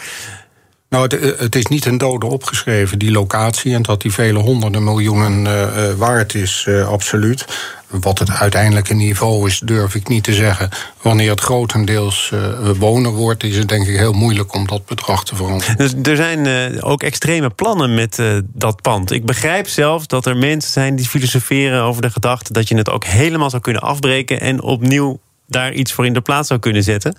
Nou, 0.94 1.06
het, 1.06 1.18
eh, 1.18 1.38
het, 1.38 1.56
is 1.56 1.66
niet 1.66 1.84
een 1.84 1.98
dode 1.98 2.26
opgeschreven, 2.26 2.98
die 2.98 3.10
locatie. 3.10 3.74
En 3.74 3.82
dat 3.82 4.02
die 4.02 4.12
vele 4.12 4.38
honderden 4.38 4.84
miljoenen 4.84 5.44
uh, 5.44 5.92
waard 5.96 6.34
is, 6.34 6.68
absoluut. 6.86 7.46
Wat 7.88 8.18
het 8.18 8.30
uiteindelijke 8.30 8.94
niveau 8.94 9.48
is, 9.48 9.58
durf 9.58 9.94
ik 9.94 10.08
niet 10.08 10.24
te 10.24 10.32
zeggen. 10.32 10.68
Wanneer 11.02 11.30
het 11.30 11.40
grotendeels 11.40 12.30
uh, 12.34 12.70
wonen 12.78 13.10
wordt, 13.10 13.42
is 13.42 13.56
het 13.56 13.68
denk 13.68 13.86
ik 13.86 13.96
heel 13.96 14.12
moeilijk 14.12 14.54
om 14.54 14.66
dat 14.66 14.86
bedrag 14.86 15.24
te 15.24 15.36
veranderen. 15.36 15.76
Dus 15.76 15.94
er 16.02 16.16
zijn 16.16 16.82
ook 16.82 17.02
extreme 17.02 17.50
plannen 17.50 17.94
met 17.94 18.22
dat 18.42 18.82
pand. 18.82 19.10
Ik 19.10 19.26
begrijp 19.26 19.68
zelf 19.68 20.06
dat 20.06 20.26
er 20.26 20.36
mensen 20.36 20.72
zijn 20.72 20.96
die 20.96 21.08
filosoferen 21.08 21.82
over 21.82 22.02
de 22.02 22.10
gedachte 22.10 22.52
dat 22.52 22.68
je 22.68 22.76
het 22.76 22.90
ook 22.90 23.04
helemaal 23.04 23.50
zou 23.50 23.62
kunnen 23.62 23.82
afbreken 23.82 24.40
en 24.40 24.62
opnieuw 24.62 25.20
daar 25.46 25.72
iets 25.72 25.92
voor 25.92 26.06
in 26.06 26.12
de 26.12 26.20
plaats 26.20 26.48
zou 26.48 26.60
kunnen 26.60 26.82
zetten. 26.82 27.16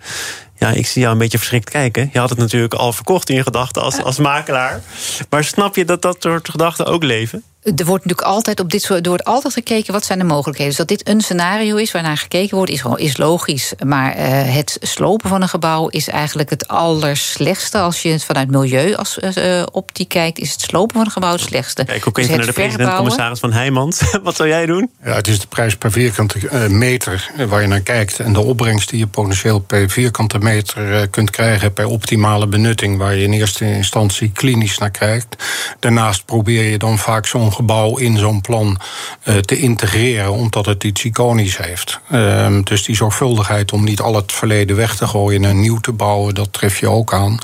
Ja, 0.58 0.70
ik 0.70 0.88
zie 0.88 1.02
jou 1.02 1.14
een 1.14 1.20
beetje 1.20 1.38
verschrikt 1.38 1.70
kijken. 1.70 2.10
Je 2.14 2.20
had 2.20 2.30
het 2.30 2.40
natuurlijk 2.40 2.74
al 2.74 2.94
verkocht 2.94 3.30
in 3.30 3.36
je 3.36 3.44
gedachten 3.44 3.82
als, 3.82 4.04
als 4.04 4.18
makelaar. 4.18 4.82
Maar 5.30 5.44
snap 5.44 5.76
je 5.76 5.86
dat 5.86 6.02
dat 6.02 6.18
soort 6.20 6.50
gedachten 6.50 6.86
ook 6.86 7.04
leven? 7.04 7.44
er 7.66 7.86
wordt 7.86 8.06
natuurlijk 8.06 8.36
altijd 8.36 8.60
op 8.60 8.72
dit 8.72 8.82
soort. 8.82 9.02
Er 9.02 9.08
wordt 9.08 9.24
altijd 9.24 9.54
gekeken 9.54 9.94
wat 9.94 10.06
zijn 10.06 10.20
de 10.20 10.26
mogelijkheden. 10.26 10.76
Dus 10.76 10.88
dat 10.88 10.98
dit 10.98 11.10
een 11.10 11.22
scenario 11.22 11.76
is 11.76 11.92
waarnaar 11.92 12.18
gekeken 12.18 12.58
wordt, 12.58 12.72
is, 12.72 12.84
is 12.96 13.18
logisch. 13.18 13.74
Maar 13.86 14.18
uh, 14.18 14.24
het 14.56 14.78
slopen 14.82 15.30
van 15.30 15.42
een 15.42 15.50
gebouw 15.50 15.88
is 15.88 16.08
eigenlijk 16.08 16.50
het 16.50 16.68
allerslechtste. 16.68 17.80
Als 17.80 18.02
je 18.02 18.10
het 18.10 18.24
vanuit 18.24 18.50
milieu-optiek 18.50 20.14
uh, 20.14 20.22
kijkt, 20.22 20.40
is 20.40 20.52
het 20.52 20.62
slopen 20.62 20.96
van 20.96 21.06
een 21.06 21.12
gebouw 21.12 21.32
het 21.32 21.42
slechtste. 21.42 21.84
Kijk 21.84 22.08
ook 22.08 22.18
even 22.18 22.30
dus 22.30 22.38
naar 22.38 22.56
de 22.56 22.62
president-commissaris 22.62 23.40
van 23.40 23.54
Heijmans. 23.54 24.02
wat 24.24 24.36
zou 24.36 24.50
jij 24.50 24.66
doen? 24.66 24.92
Ja, 25.04 25.14
het 25.14 25.28
is 25.28 25.40
de 25.40 25.48
prijs 25.48 25.76
per 25.76 25.92
vierkante 25.92 26.68
meter 26.70 27.32
waar 27.48 27.62
je 27.62 27.68
naar 27.68 27.82
kijkt. 27.82 28.20
En 28.20 28.34
de 28.34 28.40
opbrengst 28.40 28.90
die 28.90 29.00
je 29.00 29.08
potentieel 29.08 29.60
per 29.60 29.90
vierkante 29.90 30.38
meter 30.38 30.45
kunt 31.10 31.30
krijgen 31.30 31.74
per 31.74 31.88
optimale 31.88 32.48
benutting, 32.48 32.98
waar 32.98 33.16
je 33.16 33.24
in 33.24 33.34
eerste 33.34 33.66
instantie 33.66 34.32
klinisch 34.32 34.78
naar 34.78 34.92
kijkt. 34.92 35.44
Daarnaast 35.80 36.26
probeer 36.26 36.64
je 36.64 36.78
dan 36.78 36.98
vaak 36.98 37.26
zo'n 37.26 37.54
gebouw 37.54 37.98
in 37.98 38.18
zo'n 38.18 38.42
plan 38.42 38.78
uh, 39.24 39.38
te 39.38 39.58
integreren, 39.58 40.32
omdat 40.32 40.66
het 40.66 40.84
iets 40.84 41.04
iconisch 41.04 41.58
heeft. 41.58 42.00
Uh, 42.12 42.58
dus 42.64 42.84
die 42.84 42.96
zorgvuldigheid 42.96 43.74
om 43.74 43.84
niet 43.84 44.00
al 44.00 44.16
het 44.16 44.32
verleden 44.32 44.76
weg 44.76 44.96
te 44.96 45.08
gooien 45.08 45.46
en 45.46 45.60
nieuw 45.60 45.80
te 45.80 45.92
bouwen, 45.92 46.36
dat 46.36 46.54
tref 46.54 46.80
je 46.80 46.90
ook 46.90 47.14
aan. 47.14 47.38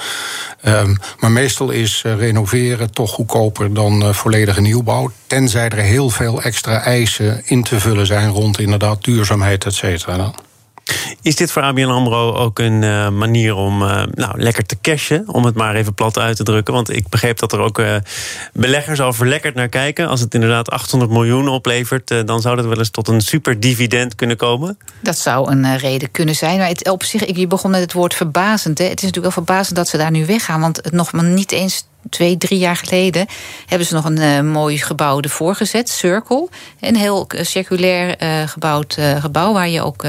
Um, 0.65 0.97
maar 1.19 1.31
meestal 1.31 1.69
is 1.69 2.03
uh, 2.05 2.15
renoveren 2.17 2.91
toch 2.91 3.11
goedkoper 3.11 3.73
dan 3.73 4.15
volledige 4.15 4.61
nieuwbouw. 4.61 5.11
Tenzij 5.27 5.69
er 5.69 5.77
heel 5.77 6.09
veel 6.09 6.41
extra 6.41 6.83
eisen 6.83 7.41
in 7.45 7.63
te 7.63 7.79
vullen 7.79 8.05
zijn 8.05 8.29
rond 8.29 8.59
inderdaad 8.59 9.03
duurzaamheid, 9.03 9.65
et 9.65 9.73
cetera. 9.73 10.31
Is 11.21 11.35
dit 11.35 11.51
voor 11.51 11.61
ABN 11.61 11.83
AMRO 11.85 12.33
ook 12.33 12.59
een 12.59 12.81
uh, 12.81 13.09
manier 13.09 13.55
om 13.55 13.81
uh, 13.81 14.03
nou, 14.11 14.41
lekker 14.41 14.65
te 14.65 14.77
cashen? 14.81 15.23
Om 15.27 15.45
het 15.45 15.55
maar 15.55 15.75
even 15.75 15.93
plat 15.93 16.17
uit 16.17 16.35
te 16.35 16.43
drukken. 16.43 16.73
Want 16.73 16.89
ik 16.89 17.09
begreep 17.09 17.39
dat 17.39 17.51
er 17.51 17.59
ook 17.59 17.79
uh, 17.79 17.95
beleggers 18.53 18.99
al 18.99 19.13
verlekkerd 19.13 19.55
naar 19.55 19.69
kijken. 19.69 20.07
Als 20.07 20.19
het 20.19 20.33
inderdaad 20.33 20.69
800 20.69 21.11
miljoen 21.11 21.47
oplevert... 21.47 22.27
dan 22.27 22.41
zou 22.41 22.55
dat 22.55 22.65
wel 22.65 22.77
eens 22.77 22.89
tot 22.89 23.07
een 23.07 23.21
super 23.21 23.59
dividend 23.59 24.15
kunnen 24.15 24.37
komen? 24.37 24.77
Dat 24.99 25.17
zou 25.17 25.51
een 25.51 25.77
reden 25.77 26.11
kunnen 26.11 26.35
zijn. 26.35 26.57
Maar 26.57 26.67
het, 26.67 26.89
op 26.89 27.03
zich, 27.03 27.35
je 27.35 27.47
begon 27.47 27.71
met 27.71 27.81
het 27.81 27.93
woord 27.93 28.13
verbazend. 28.13 28.77
Hè. 28.77 28.83
Het 28.83 28.97
is 28.97 29.05
natuurlijk 29.05 29.35
wel 29.35 29.45
verbazend 29.45 29.75
dat 29.75 29.87
ze 29.87 29.97
daar 29.97 30.11
nu 30.11 30.25
weggaan. 30.25 30.61
Want 30.61 30.77
het 30.77 30.91
nog 30.91 31.11
maar 31.11 31.23
niet 31.23 31.51
eens 31.51 31.85
twee, 32.09 32.37
drie 32.37 32.59
jaar 32.59 32.75
geleden 32.75 33.25
hebben 33.65 33.87
ze 33.87 33.93
nog 33.93 34.05
een 34.05 34.17
uh, 34.17 34.41
mooi 34.41 34.77
gebouw 34.77 35.19
ervoor 35.19 35.55
gezet, 35.55 35.89
Circle. 35.89 36.47
Een 36.79 36.95
heel 36.95 37.27
uh, 37.35 37.43
circulair 37.43 38.23
uh, 38.23 38.47
gebouwd 38.47 38.97
gebouw 39.19 39.53
waar 39.53 39.69
je 39.69 39.83
ook 39.83 40.05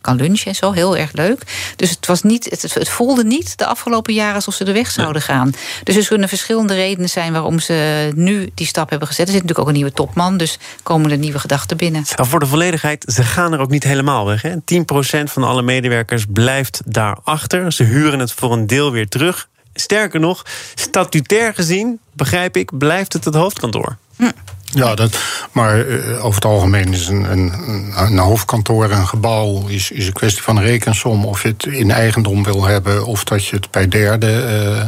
kan 0.00 0.16
lunchen 0.16 0.46
en 0.46 0.54
zo. 0.54 0.72
Heel 0.72 0.96
erg 0.96 1.12
leuk. 1.12 1.42
Dus 1.76 1.90
het, 1.90 2.06
was 2.06 2.22
niet, 2.22 2.44
het, 2.50 2.74
het, 2.74 2.88
voelde 2.88 3.24
niet 3.24 3.58
de 3.58 3.66
afgelopen 3.66 4.14
jaren 4.14 4.34
alsof 4.34 4.54
ze 4.54 4.64
er 4.64 4.72
weg 4.72 4.90
zouden 4.90 5.22
gaan. 5.22 5.52
Dus 5.84 5.96
er 5.96 6.06
kunnen 6.06 6.28
verschillende 6.28 6.74
redenen 6.74 7.08
zijn 7.08 7.32
waarom 7.32 7.58
ze 7.58 8.10
nu 8.14 8.50
die 8.54 8.66
stap 8.66 8.90
hebben 8.90 9.08
gezet. 9.08 9.26
Er 9.26 9.32
zit 9.32 9.42
natuurlijk 9.42 9.68
ook 9.68 9.74
een 9.74 9.80
nieuwe 9.80 9.96
topman, 9.96 10.36
dus 10.36 10.58
komen 10.82 11.10
er 11.10 11.18
nieuwe 11.18 11.38
gedachten 11.38 11.76
binnen. 11.76 12.04
Maar 12.16 12.26
voor 12.26 12.40
de 12.40 12.46
volledigheid, 12.46 13.04
ze 13.06 13.22
gaan 13.22 13.52
er 13.52 13.60
ook 13.60 13.70
niet 13.70 13.84
helemaal 13.84 14.26
weg. 14.26 14.42
Hè? 14.42 14.54
10% 14.54 15.24
van 15.24 15.42
alle 15.42 15.62
medewerkers 15.62 16.24
blijft 16.32 16.80
daarachter. 16.84 17.72
Ze 17.72 17.84
huren 17.84 18.18
het 18.18 18.32
voor 18.32 18.52
een 18.52 18.66
deel 18.66 18.92
weer 18.92 19.08
terug 19.08 19.48
Sterker 19.80 20.20
nog, 20.20 20.44
statutair 20.74 21.54
gezien, 21.54 21.98
begrijp 22.12 22.56
ik, 22.56 22.78
blijft 22.78 23.12
het 23.12 23.24
het 23.24 23.34
hoofdkantoor. 23.34 23.96
Hm. 24.16 24.30
Ja, 24.70 24.94
dat, 24.94 25.18
maar 25.52 25.86
uh, 25.86 26.24
over 26.24 26.34
het 26.34 26.44
algemeen 26.44 26.92
is 26.92 27.08
een, 27.08 27.30
een, 27.30 27.52
een 27.96 28.18
hoofdkantoor, 28.18 28.90
een 28.90 29.06
gebouw, 29.06 29.66
is, 29.66 29.90
is 29.90 30.06
een 30.06 30.12
kwestie 30.12 30.42
van 30.42 30.60
rekensom. 30.60 31.24
Of 31.24 31.42
je 31.42 31.48
het 31.48 31.64
in 31.66 31.90
eigendom 31.90 32.44
wil 32.44 32.64
hebben, 32.64 33.06
of 33.06 33.24
dat 33.24 33.46
je 33.46 33.56
het 33.56 33.70
bij 33.70 33.88
derden 33.88 34.50
uh, 34.50 34.84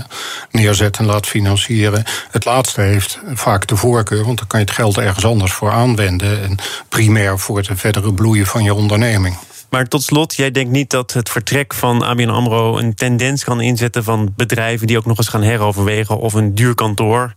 neerzet 0.50 0.96
en 0.96 1.05
laat 1.05 1.26
financieren. 1.26 2.05
Het 2.31 2.44
laatste 2.44 2.81
heeft 2.81 3.20
vaak 3.35 3.66
de 3.66 3.76
voorkeur, 3.76 4.24
want 4.24 4.38
dan 4.38 4.46
kan 4.46 4.61
je 4.61 4.66
het 4.66 4.74
geld 4.74 4.98
ergens 4.98 5.24
anders 5.24 5.53
voor 5.53 5.70
aanwenden. 5.70 6.42
En 6.42 6.59
primair 6.88 7.38
voor 7.38 7.57
het 7.57 7.68
verdere 7.74 8.12
bloeien 8.12 8.46
van 8.46 8.62
je 8.62 8.74
onderneming. 8.74 9.37
Maar 9.70 9.88
tot 9.88 10.02
slot, 10.02 10.35
jij 10.35 10.50
denkt 10.50 10.70
niet 10.70 10.90
dat 10.90 11.12
het 11.12 11.30
vertrek 11.30 11.74
van 11.74 12.02
ABN 12.02 12.28
AMRO... 12.28 12.78
een 12.78 12.94
tendens 12.94 13.44
kan 13.44 13.61
inzetten 13.61 14.04
van 14.04 14.33
bedrijven 14.37 14.87
die 14.87 14.98
ook 14.98 15.06
nog 15.06 15.18
eens 15.18 15.28
gaan 15.28 15.42
heroverwegen... 15.42 16.18
of 16.18 16.35
een 16.35 16.54
duur 16.54 16.74
kantoor 16.74 17.33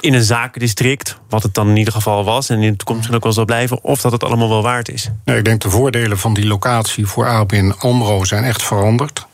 in 0.00 0.14
een 0.14 0.22
zakendistrict, 0.22 1.18
wat 1.28 1.42
het 1.42 1.54
dan 1.54 1.68
in 1.68 1.76
ieder 1.76 1.92
geval 1.92 2.24
was... 2.24 2.48
en 2.48 2.62
in 2.62 2.70
de 2.70 2.76
toekomst 2.76 3.14
ook 3.14 3.22
wel 3.22 3.32
zal 3.32 3.44
blijven... 3.44 3.84
of 3.84 4.00
dat 4.00 4.12
het 4.12 4.24
allemaal 4.24 4.48
wel 4.48 4.62
waard 4.62 4.88
is? 4.88 5.10
Nee, 5.24 5.38
ik 5.38 5.44
denk 5.44 5.60
de 5.60 5.70
voordelen 5.70 6.18
van 6.18 6.34
die 6.34 6.46
locatie 6.46 7.06
voor 7.06 7.28
ABN 7.28 7.74
AMRO 7.78 8.24
zijn 8.24 8.44
echt 8.44 8.62
veranderd. 8.62 9.26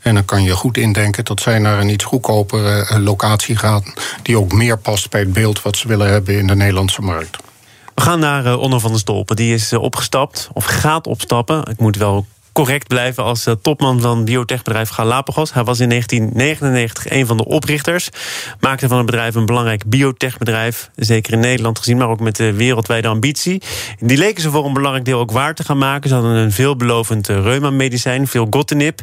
En 0.00 0.14
dan 0.14 0.24
kan 0.24 0.42
je 0.42 0.52
goed 0.52 0.76
indenken 0.76 1.24
dat 1.24 1.40
zij 1.40 1.58
naar 1.58 1.80
een 1.80 1.88
iets 1.88 2.04
goedkopere 2.04 2.86
eh, 2.86 2.98
locatie 2.98 3.56
gaan... 3.56 3.82
die 4.22 4.38
ook 4.38 4.52
meer 4.52 4.78
past 4.78 5.10
bij 5.10 5.20
het 5.20 5.32
beeld 5.32 5.62
wat 5.62 5.76
ze 5.76 5.88
willen 5.88 6.10
hebben 6.10 6.38
in 6.38 6.46
de 6.46 6.56
Nederlandse 6.56 7.02
markt. 7.02 7.36
We 7.98 8.04
gaan 8.04 8.20
naar 8.20 8.46
uh, 8.46 8.60
Onno 8.60 8.78
van 8.78 8.90
der 8.90 9.00
Stolpen. 9.00 9.36
Die 9.36 9.54
is 9.54 9.72
uh, 9.72 9.82
opgestapt, 9.82 10.48
of 10.52 10.64
gaat 10.64 11.06
opstappen. 11.06 11.62
Ik 11.62 11.78
moet 11.78 11.96
wel 11.96 12.26
correct 12.52 12.88
blijven 12.88 13.24
als 13.24 13.46
uh, 13.46 13.54
topman 13.62 14.00
van 14.00 14.24
biotechbedrijf 14.24 14.88
Galapagos. 14.88 15.52
Hij 15.52 15.64
was 15.64 15.80
in 15.80 15.88
1999 15.88 17.10
een 17.10 17.26
van 17.26 17.36
de 17.36 17.44
oprichters. 17.44 18.08
Maakte 18.60 18.88
van 18.88 18.96
het 18.96 19.06
bedrijf 19.06 19.34
een 19.34 19.46
belangrijk 19.46 19.84
biotechbedrijf. 19.86 20.90
Zeker 20.96 21.32
in 21.32 21.40
Nederland 21.40 21.78
gezien, 21.78 21.96
maar 21.96 22.08
ook 22.08 22.20
met 22.20 22.36
de 22.36 22.52
wereldwijde 22.52 23.08
ambitie. 23.08 23.62
Die 24.00 24.18
leken 24.18 24.42
ze 24.42 24.50
voor 24.50 24.64
een 24.64 24.72
belangrijk 24.72 25.04
deel 25.04 25.18
ook 25.18 25.32
waar 25.32 25.54
te 25.54 25.64
gaan 25.64 25.78
maken. 25.78 26.08
Ze 26.08 26.14
hadden 26.14 26.34
een 26.34 26.52
veelbelovend 26.52 27.28
reuma-medicijn, 27.28 28.26
veel 28.26 28.46
gotinib. 28.50 29.00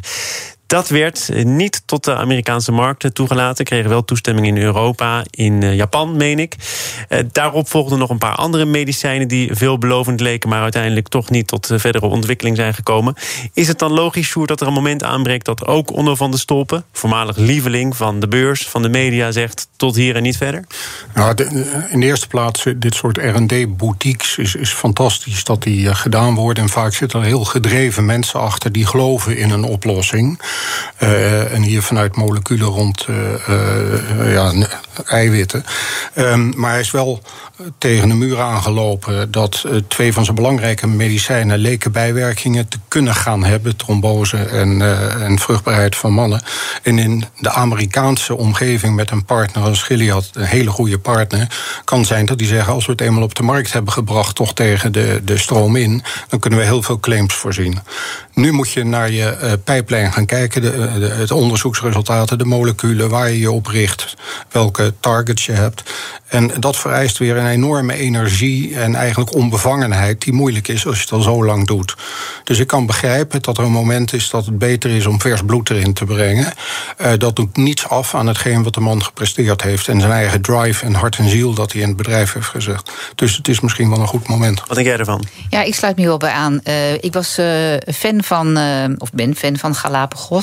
Dat 0.66 0.88
werd 0.88 1.30
niet 1.44 1.82
tot 1.84 2.04
de 2.04 2.16
Amerikaanse 2.16 2.72
markt 2.72 3.14
toegelaten. 3.14 3.64
Kregen 3.64 3.90
wel 3.90 4.04
toestemming 4.04 4.46
in 4.46 4.56
Europa, 4.56 5.24
in 5.30 5.62
eh, 5.62 5.74
Japan, 5.74 6.16
meen 6.16 6.38
ik. 6.38 6.54
Eh, 7.08 7.20
daarop 7.32 7.68
volgden 7.68 7.98
nog 7.98 8.10
een 8.10 8.18
paar 8.18 8.34
andere 8.34 8.64
medicijnen 8.64 9.28
die 9.28 9.54
veelbelovend 9.54 10.20
leken, 10.20 10.48
maar 10.48 10.62
uiteindelijk 10.62 11.08
toch 11.08 11.30
niet 11.30 11.46
tot 11.46 11.72
verdere 11.74 12.06
ontwikkeling 12.06 12.56
zijn 12.56 12.74
gekomen. 12.74 13.14
Is 13.52 13.68
het 13.68 13.78
dan 13.78 13.92
logisch, 13.92 14.26
Sjoerd, 14.26 14.48
dat 14.48 14.60
er 14.60 14.66
een 14.66 14.72
moment 14.72 15.02
aanbreekt 15.02 15.44
dat 15.44 15.66
ook 15.66 15.92
Onno 15.92 16.14
van 16.14 16.30
de 16.30 16.38
Stolpen, 16.38 16.84
voormalig 16.92 17.36
lieveling 17.36 17.96
van 17.96 18.20
de 18.20 18.28
beurs, 18.28 18.68
van 18.68 18.82
de 18.82 18.88
media, 18.88 19.30
zegt 19.30 19.68
tot 19.76 19.96
hier 19.96 20.16
en 20.16 20.22
niet 20.22 20.36
verder? 20.36 20.64
Nou, 21.14 21.34
in 21.88 22.00
de 22.00 22.06
eerste 22.06 22.26
plaats, 22.26 22.64
dit 22.76 22.94
soort 22.94 23.16
RD-boutiques 23.16 24.38
is, 24.38 24.54
is 24.54 24.70
fantastisch 24.70 25.44
dat 25.44 25.62
die 25.62 25.88
eh, 25.88 25.94
gedaan 25.94 26.34
worden. 26.34 26.62
En 26.62 26.68
vaak 26.68 26.94
zitten 26.94 27.20
er 27.20 27.26
heel 27.26 27.44
gedreven 27.44 28.04
mensen 28.04 28.40
achter 28.40 28.72
die 28.72 28.86
geloven 28.86 29.36
in 29.36 29.50
een 29.50 29.64
oplossing. 29.64 30.40
Uh, 31.02 31.52
en 31.52 31.62
hier 31.62 31.82
vanuit 31.82 32.16
moleculen 32.16 32.66
rond 32.66 33.06
uh, 33.10 34.32
ja, 34.32 34.52
eiwitten. 35.06 35.64
Um, 36.14 36.52
maar 36.56 36.70
hij 36.70 36.80
is 36.80 36.90
wel 36.90 37.22
tegen 37.78 38.08
de 38.08 38.14
muur 38.14 38.40
aangelopen 38.40 39.30
dat 39.30 39.64
twee 39.88 40.12
van 40.12 40.24
zijn 40.24 40.36
belangrijke 40.36 40.86
medicijnen 40.86 41.58
leken 41.58 41.92
bijwerkingen 41.92 42.68
te 42.68 42.78
kunnen 42.88 43.14
gaan 43.14 43.44
hebben: 43.44 43.76
trombose 43.76 44.36
en, 44.36 44.82
en 45.22 45.38
vruchtbaarheid 45.38 45.96
van 45.96 46.12
mannen. 46.12 46.42
En 46.82 46.98
in 46.98 47.24
de 47.38 47.50
Amerikaanse 47.50 48.36
omgeving 48.36 48.94
met 48.94 49.10
een 49.10 49.24
partner 49.24 49.64
als 49.64 49.82
Gilead, 49.82 50.30
een 50.32 50.44
hele 50.44 50.70
goede 50.70 50.98
partner, 50.98 51.48
kan 51.84 52.04
zijn 52.04 52.26
dat 52.26 52.38
die 52.38 52.46
zeggen: 52.46 52.72
als 52.72 52.86
we 52.86 52.92
het 52.92 53.00
eenmaal 53.00 53.22
op 53.22 53.34
de 53.34 53.42
markt 53.42 53.72
hebben 53.72 53.92
gebracht, 53.92 54.34
toch 54.34 54.54
tegen 54.54 54.92
de, 54.92 55.20
de 55.24 55.38
stroom 55.38 55.76
in, 55.76 56.02
dan 56.28 56.38
kunnen 56.38 56.58
we 56.58 56.64
heel 56.64 56.82
veel 56.82 57.00
claims 57.00 57.34
voorzien. 57.34 57.78
Nu 58.34 58.52
moet 58.52 58.70
je 58.70 58.84
naar 58.84 59.10
je 59.10 59.38
uh, 59.42 59.52
pijplijn 59.64 60.12
gaan 60.12 60.26
kijken, 60.26 60.45
de, 60.54 60.98
de, 60.98 61.06
het 61.06 61.30
onderzoeksresultaten, 61.30 62.38
de 62.38 62.44
moleculen, 62.44 63.08
waar 63.08 63.30
je 63.30 63.38
je 63.38 63.50
op 63.50 63.66
richt, 63.66 64.14
welke 64.50 64.94
targets 65.00 65.46
je 65.46 65.52
hebt. 65.52 65.82
En 66.26 66.50
dat 66.58 66.76
vereist 66.76 67.18
weer 67.18 67.36
een 67.36 67.46
enorme 67.46 67.94
energie 67.94 68.76
en 68.76 68.94
eigenlijk 68.94 69.34
onbevangenheid 69.34 70.22
die 70.22 70.32
moeilijk 70.32 70.68
is 70.68 70.86
als 70.86 70.96
je 70.96 71.02
het 71.02 71.12
al 71.12 71.20
zo 71.20 71.44
lang 71.44 71.66
doet. 71.66 71.94
Dus 72.44 72.58
ik 72.58 72.66
kan 72.66 72.86
begrijpen 72.86 73.42
dat 73.42 73.58
er 73.58 73.64
een 73.64 73.70
moment 73.70 74.12
is 74.12 74.30
dat 74.30 74.46
het 74.46 74.58
beter 74.58 74.90
is 74.90 75.06
om 75.06 75.20
vers 75.20 75.42
bloed 75.46 75.70
erin 75.70 75.92
te 75.92 76.04
brengen. 76.04 76.52
Uh, 77.00 77.12
dat 77.18 77.36
doet 77.36 77.56
niets 77.56 77.88
af 77.88 78.14
aan 78.14 78.26
hetgeen 78.26 78.62
wat 78.62 78.74
de 78.74 78.80
man 78.80 79.04
gepresteerd 79.04 79.62
heeft 79.62 79.88
en 79.88 80.00
zijn 80.00 80.12
eigen 80.12 80.40
drive 80.40 80.84
en 80.84 80.94
hart 80.94 81.16
en 81.16 81.28
ziel 81.28 81.54
dat 81.54 81.72
hij 81.72 81.80
in 81.80 81.88
het 81.88 81.96
bedrijf 81.96 82.32
heeft 82.32 82.46
gezegd. 82.46 82.90
Dus 83.14 83.36
het 83.36 83.48
is 83.48 83.60
misschien 83.60 83.90
wel 83.90 84.00
een 84.00 84.06
goed 84.06 84.28
moment. 84.28 84.62
Wat 84.66 84.76
denk 84.76 84.86
jij 84.86 84.98
ervan? 84.98 85.24
Ja, 85.48 85.62
ik 85.62 85.74
sluit 85.74 85.96
me 85.96 86.04
wel 86.04 86.16
bij 86.16 86.30
aan. 86.30 86.60
Uh, 86.64 86.92
ik 86.92 87.12
was 87.12 87.38
uh, 87.38 87.46
fan 87.94 88.22
van, 88.22 88.58
of 88.98 89.12
ben 89.12 89.36
fan 89.36 89.56
van 89.56 89.74
Galapagos. 89.74 90.35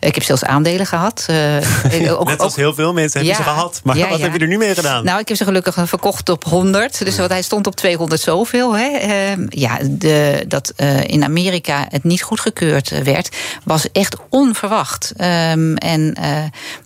Ik 0.00 0.14
heb 0.14 0.24
zelfs 0.24 0.44
aandelen 0.44 0.86
gehad. 0.86 1.26
ook, 2.08 2.28
Net 2.28 2.40
als 2.40 2.56
heel 2.56 2.74
veel 2.74 2.92
mensen 2.92 3.20
hebben 3.20 3.38
ja, 3.38 3.44
ze 3.44 3.50
gehad. 3.50 3.80
Maar 3.84 3.96
ja, 3.96 4.08
wat 4.08 4.18
ja. 4.18 4.24
heb 4.24 4.32
je 4.32 4.38
er 4.38 4.46
nu 4.46 4.56
mee 4.56 4.74
gedaan? 4.74 5.04
Nou, 5.04 5.20
ik 5.20 5.28
heb 5.28 5.36
ze 5.36 5.44
gelukkig 5.44 5.76
verkocht 5.88 6.28
op 6.28 6.44
100. 6.44 7.04
Dus 7.04 7.16
wat 7.16 7.30
hij 7.30 7.42
stond 7.42 7.66
op 7.66 7.76
200 7.76 8.20
zoveel. 8.20 8.76
Hè. 8.76 8.90
Uh, 9.38 9.46
ja, 9.48 9.78
de, 9.82 10.44
dat 10.48 10.72
uh, 10.76 11.04
in 11.04 11.24
Amerika 11.24 11.86
het 11.88 12.04
niet 12.04 12.22
goedgekeurd 12.22 13.02
werd, 13.04 13.36
was 13.64 13.92
echt 13.92 14.16
onverwacht. 14.28 15.12
Um, 15.16 15.76
en 15.76 16.14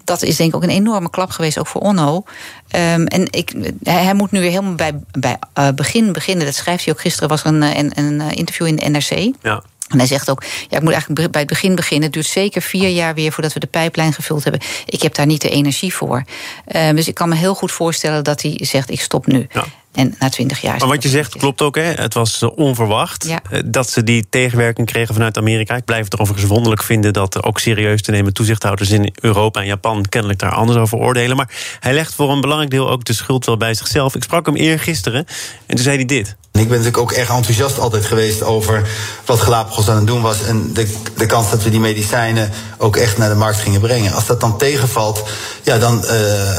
dat 0.05 0.23
is 0.23 0.37
denk 0.37 0.51
ik 0.51 0.57
ook 0.57 0.63
een 0.63 0.69
enorme 0.69 1.11
klap 1.11 1.31
geweest, 1.31 1.59
ook 1.59 1.67
voor 1.67 1.81
Onno. 1.81 2.15
Um, 2.17 3.07
en 3.07 3.27
ik, 3.31 3.55
hij, 3.83 4.03
hij, 4.03 4.15
moet 4.15 4.31
nu 4.31 4.41
weer 4.41 4.51
helemaal 4.51 4.75
bij, 4.75 5.01
bij 5.13 5.39
begin 5.75 6.13
beginnen. 6.13 6.47
Dat 6.47 6.55
schrijft 6.55 6.85
hij 6.85 6.95
ook 6.95 7.01
gisteren, 7.01 7.29
was 7.29 7.45
een, 7.45 7.63
een, 7.63 7.93
een 7.95 8.21
interview 8.21 8.67
in 8.67 8.77
de 8.77 8.89
NRC. 8.89 9.35
Ja. 9.43 9.63
En 9.89 9.99
hij 9.99 10.07
zegt 10.07 10.31
ook, 10.31 10.43
ja, 10.69 10.77
ik 10.77 10.83
moet 10.83 10.93
eigenlijk 10.93 11.31
bij 11.31 11.41
het 11.41 11.51
begin 11.51 11.75
beginnen. 11.75 12.05
Het 12.05 12.13
duurt 12.13 12.27
zeker 12.27 12.63
vier 12.63 12.89
jaar 12.89 13.15
weer 13.15 13.33
voordat 13.33 13.53
we 13.53 13.61
de 13.61 13.67
pijplijn 13.67 14.13
gevuld 14.13 14.43
hebben. 14.43 14.61
Ik 14.87 15.03
heb 15.03 15.15
daar 15.15 15.27
niet 15.27 15.41
de 15.41 15.49
energie 15.49 15.95
voor. 15.95 16.25
Uh, 16.69 16.91
dus 16.91 17.09
ik 17.09 17.15
kan 17.15 17.29
me 17.29 17.35
heel 17.35 17.55
goed 17.55 17.73
voorstellen 17.73 18.25
dat 18.25 18.43
hij 18.43 18.59
zegt, 18.63 18.91
ik 18.91 19.01
stop 19.01 19.27
nu. 19.27 19.47
Ja. 19.51 19.65
En 19.97 20.15
na 20.19 20.29
twintig 20.29 20.61
jaar. 20.61 20.79
Maar 20.79 20.89
wat 20.89 21.03
je 21.03 21.09
zegt 21.09 21.37
klopt 21.37 21.63
ook, 21.63 21.77
hè? 21.77 21.83
Het 21.83 22.15
was 22.15 22.43
eh, 22.43 22.57
onverwacht 22.57 23.27
ja. 23.27 23.41
Eh, 23.51 23.61
dat 23.65 23.91
ze 23.91 24.05
die 24.05 24.27
tegenwerking 24.31 24.87
kregen 24.87 25.15
vanuit 25.15 25.39
Amerika. 25.39 25.77
Ik 25.77 25.85
blijf 25.85 26.05
het 26.05 26.19
overigens 26.19 26.51
wonderlijk 26.51 26.83
vinden 26.83 27.13
dat 27.13 27.43
ook 27.43 27.59
serieus 27.59 28.03
te 28.03 28.11
nemen 28.11 28.33
toezichthouders 28.33 28.91
in 28.91 29.15
Europa 29.21 29.61
en 29.61 29.67
Japan 29.67 30.05
kennelijk 30.09 30.39
daar 30.39 30.53
anders 30.53 30.79
over 30.79 30.99
oordelen. 30.99 31.37
Maar 31.37 31.51
hij 31.81 31.95
legt 31.95 32.15
voor 32.15 32.31
een 32.31 32.41
belangrijk 32.41 32.71
deel 32.71 32.91
ook 32.91 33.05
de 33.05 33.15
schuld 33.15 33.47
wel 33.47 33.57
bij 33.57 33.75
zichzelf. 33.75 34.15
Ik 34.15 34.23
sprak 34.23 34.47
hem 34.47 34.57
eergisteren 34.57 35.27
en 35.67 35.75
toen 35.75 35.85
zei 35.85 35.97
hij 35.97 36.05
dit. 36.05 36.37
Ik 36.57 36.69
ben 36.69 36.79
natuurlijk 36.79 36.99
ook 36.99 37.13
erg 37.13 37.31
enthousiast 37.31 37.79
altijd 37.79 38.05
geweest 38.05 38.43
over 38.43 38.89
wat 39.25 39.41
Galapagos 39.41 39.89
aan 39.89 39.97
het 39.97 40.07
doen 40.07 40.23
was. 40.23 40.45
En 40.45 40.73
de, 40.73 40.95
de 41.17 41.27
kans 41.27 41.51
dat 41.51 41.63
we 41.63 41.71
die 41.71 41.81
medicijnen 41.81 42.51
ook 42.79 42.97
echt 42.97 43.19
naar 43.19 43.29
de 43.29 43.35
markt 43.35 43.59
gingen 43.59 43.81
brengen. 43.81 44.13
Als 44.13 44.27
dat 44.27 44.41
dan 44.41 44.59
tegenvalt, 44.59 45.23
ja, 45.63 45.79
dan 45.79 46.05
uh, 46.05 46.11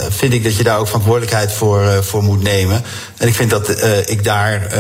vind 0.10 0.34
ik 0.34 0.44
dat 0.44 0.56
je 0.56 0.64
daar 0.64 0.80
ook 0.80 0.86
verantwoordelijkheid 0.86 1.52
voor, 1.52 1.84
uh, 1.84 1.98
voor 1.98 2.24
moet 2.24 2.44
nemen. 2.44 2.84
En 3.18 3.27
ik 3.28 3.36
vind 3.36 3.50
dat 3.50 3.70
uh, 3.70 4.08
ik 4.08 4.24
daar 4.24 4.78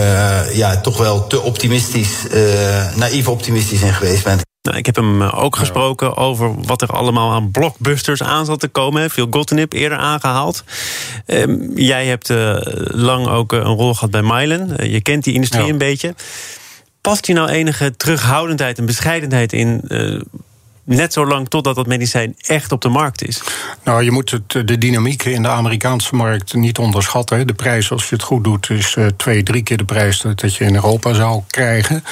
ja, 0.54 0.82
toch 0.82 0.98
wel 0.98 1.28
te 1.28 1.42
optimistisch, 1.42 2.26
naïef 2.96 3.28
optimistisch 3.28 3.82
in 3.82 3.94
geweest 3.94 4.24
ben. 4.24 4.40
Nou, 4.68 4.80
ik 4.80 4.86
heb 4.86 4.96
hem 4.96 5.22
ook 5.22 5.56
gesproken 5.56 6.18
over 6.18 6.54
wat 6.62 6.82
er 6.82 6.90
allemaal 6.90 7.32
aan 7.32 7.52
blockbusters 7.52 8.24
aan 8.24 8.46
zat 8.46 8.60
te 8.60 8.68
komen. 8.68 9.10
Veel 9.10 9.28
Gotenip 9.30 9.74
eerder 9.74 9.98
aangehaald. 9.98 10.64
Uh, 11.28 11.46
jij 11.76 12.06
hebt 12.06 12.30
uh, 12.30 12.58
lang 12.86 13.28
ook 13.28 13.52
een 13.52 13.62
rol 13.62 13.94
gehad 13.94 14.12
bij 14.12 14.22
Mylan. 14.22 14.74
Uh, 14.80 14.92
je 14.92 15.02
kent 15.02 15.24
die 15.24 15.34
industrie 15.34 15.66
ja. 15.66 15.72
een 15.72 15.78
beetje. 15.78 16.16
Past 17.02 17.28
je 17.28 17.34
nou 17.34 17.50
enige 17.50 17.96
terughoudendheid 17.96 18.78
en 18.78 18.86
bescheidenheid 18.86 19.54
in 19.54 19.82
net 20.88 21.14
zo 21.14 21.28
lang 21.28 21.50
totdat 21.50 21.76
dat 21.76 21.88
medicijn 21.88 22.36
echt 22.38 22.72
op 22.72 22.82
de 22.82 22.90
markt 22.90 23.28
is? 23.28 23.42
Nou, 23.84 24.04
je 24.04 24.12
moet 24.12 24.32
het, 24.32 24.68
de 24.68 24.78
dynamiek 24.78 25.24
in 25.24 25.42
de 25.42 25.48
Amerikaanse 25.48 26.16
markt 26.16 26.54
niet 26.54 26.78
onderschatten. 26.78 27.48
De 27.48 27.54
prijs, 27.54 27.92
als 27.92 28.10
je 28.10 28.16
het 28.16 28.24
goed 28.24 28.44
doet, 28.44 28.70
is 28.70 28.96
uh, 28.96 29.06
twee, 29.18 29.44
drie 29.44 29.64
keer 29.64 29.78
de 29.78 29.86
prijs 29.86 30.22
dat 30.36 30.56
je 30.56 30.64
in 30.64 30.76
Europa 30.76 31.14
zou 31.14 31.42
krijgen. 31.48 32.04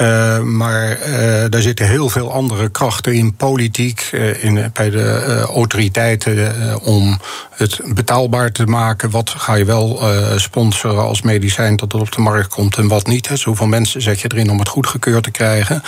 Uh, 0.00 0.40
maar 0.40 0.98
uh, 0.98 1.44
daar 1.48 1.62
zitten 1.62 1.88
heel 1.88 2.08
veel 2.08 2.32
andere 2.32 2.68
krachten 2.68 3.14
in 3.14 3.34
politiek, 3.34 4.00
in, 4.40 4.70
bij 4.72 4.90
de 4.90 5.44
autoriteiten, 5.54 6.80
om 6.82 7.18
het 7.50 7.80
betaalbaar 7.94 8.52
te 8.52 8.66
maken. 8.66 9.10
Wat 9.10 9.30
ga 9.30 9.54
je 9.54 9.64
wel 9.64 10.00
sponsoren 10.36 11.02
als 11.02 11.22
medicijn 11.22 11.76
dat 11.76 11.92
het 11.92 12.00
op 12.00 12.12
de 12.12 12.20
markt 12.20 12.48
komt 12.48 12.76
en 12.76 12.88
wat 12.88 13.06
niet? 13.06 13.28
Hè? 13.28 13.36
Zoveel 13.36 13.66
mensen 13.66 14.02
zet 14.02 14.20
je 14.20 14.30
erin 14.32 14.50
om 14.50 14.58
het 14.58 14.68
goedgekeurd 14.68 15.22
te 15.22 15.30
krijgen. 15.30 15.82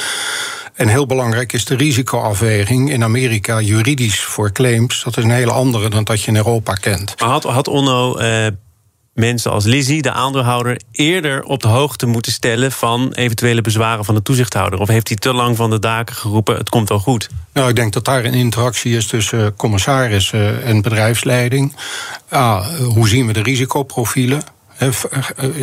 En 0.81 0.89
heel 0.89 1.07
belangrijk 1.07 1.53
is 1.53 1.65
de 1.65 1.77
risicoafweging 1.77 2.91
in 2.91 3.03
Amerika 3.03 3.61
juridisch 3.61 4.21
voor 4.21 4.53
claims. 4.53 5.03
Dat 5.05 5.17
is 5.17 5.25
een 5.25 5.31
hele 5.31 5.53
andere 5.53 5.91
dan 5.91 6.05
dat 6.05 6.21
je 6.21 6.27
in 6.27 6.37
Europa 6.37 6.75
kent. 6.75 7.15
Maar 7.19 7.29
had, 7.29 7.43
had 7.43 7.69
Onno 7.69 8.19
uh, 8.19 8.47
mensen 9.15 9.51
als 9.51 9.65
Lizzie, 9.65 10.03
de 10.03 10.13
aandeelhouder, 10.13 10.81
eerder 10.93 11.43
op 11.43 11.63
de 11.63 11.69
hoogte 11.69 12.07
moeten 12.07 12.33
stellen 12.33 12.73
van 12.73 13.13
eventuele 13.13 13.61
bezwaren 13.61 14.05
van 14.05 14.15
de 14.15 14.23
toezichthouder? 14.23 14.81
Of 14.81 14.89
heeft 14.89 15.09
hij 15.09 15.17
te 15.17 15.33
lang 15.33 15.57
van 15.57 15.71
de 15.71 15.79
daken 15.79 16.15
geroepen: 16.15 16.57
het 16.57 16.69
komt 16.69 16.89
wel 16.89 16.99
goed? 16.99 17.29
Nou, 17.53 17.69
ik 17.69 17.77
denk 17.77 17.93
dat 17.93 18.05
daar 18.05 18.25
een 18.25 18.35
interactie 18.35 18.97
is 18.97 19.07
tussen 19.07 19.57
commissaris 19.57 20.33
en 20.65 20.83
bedrijfsleiding. 20.83 21.77
Ah, 22.29 22.67
hoe 22.67 23.09
zien 23.09 23.27
we 23.27 23.33
de 23.33 23.43
risicoprofielen? 23.43 24.43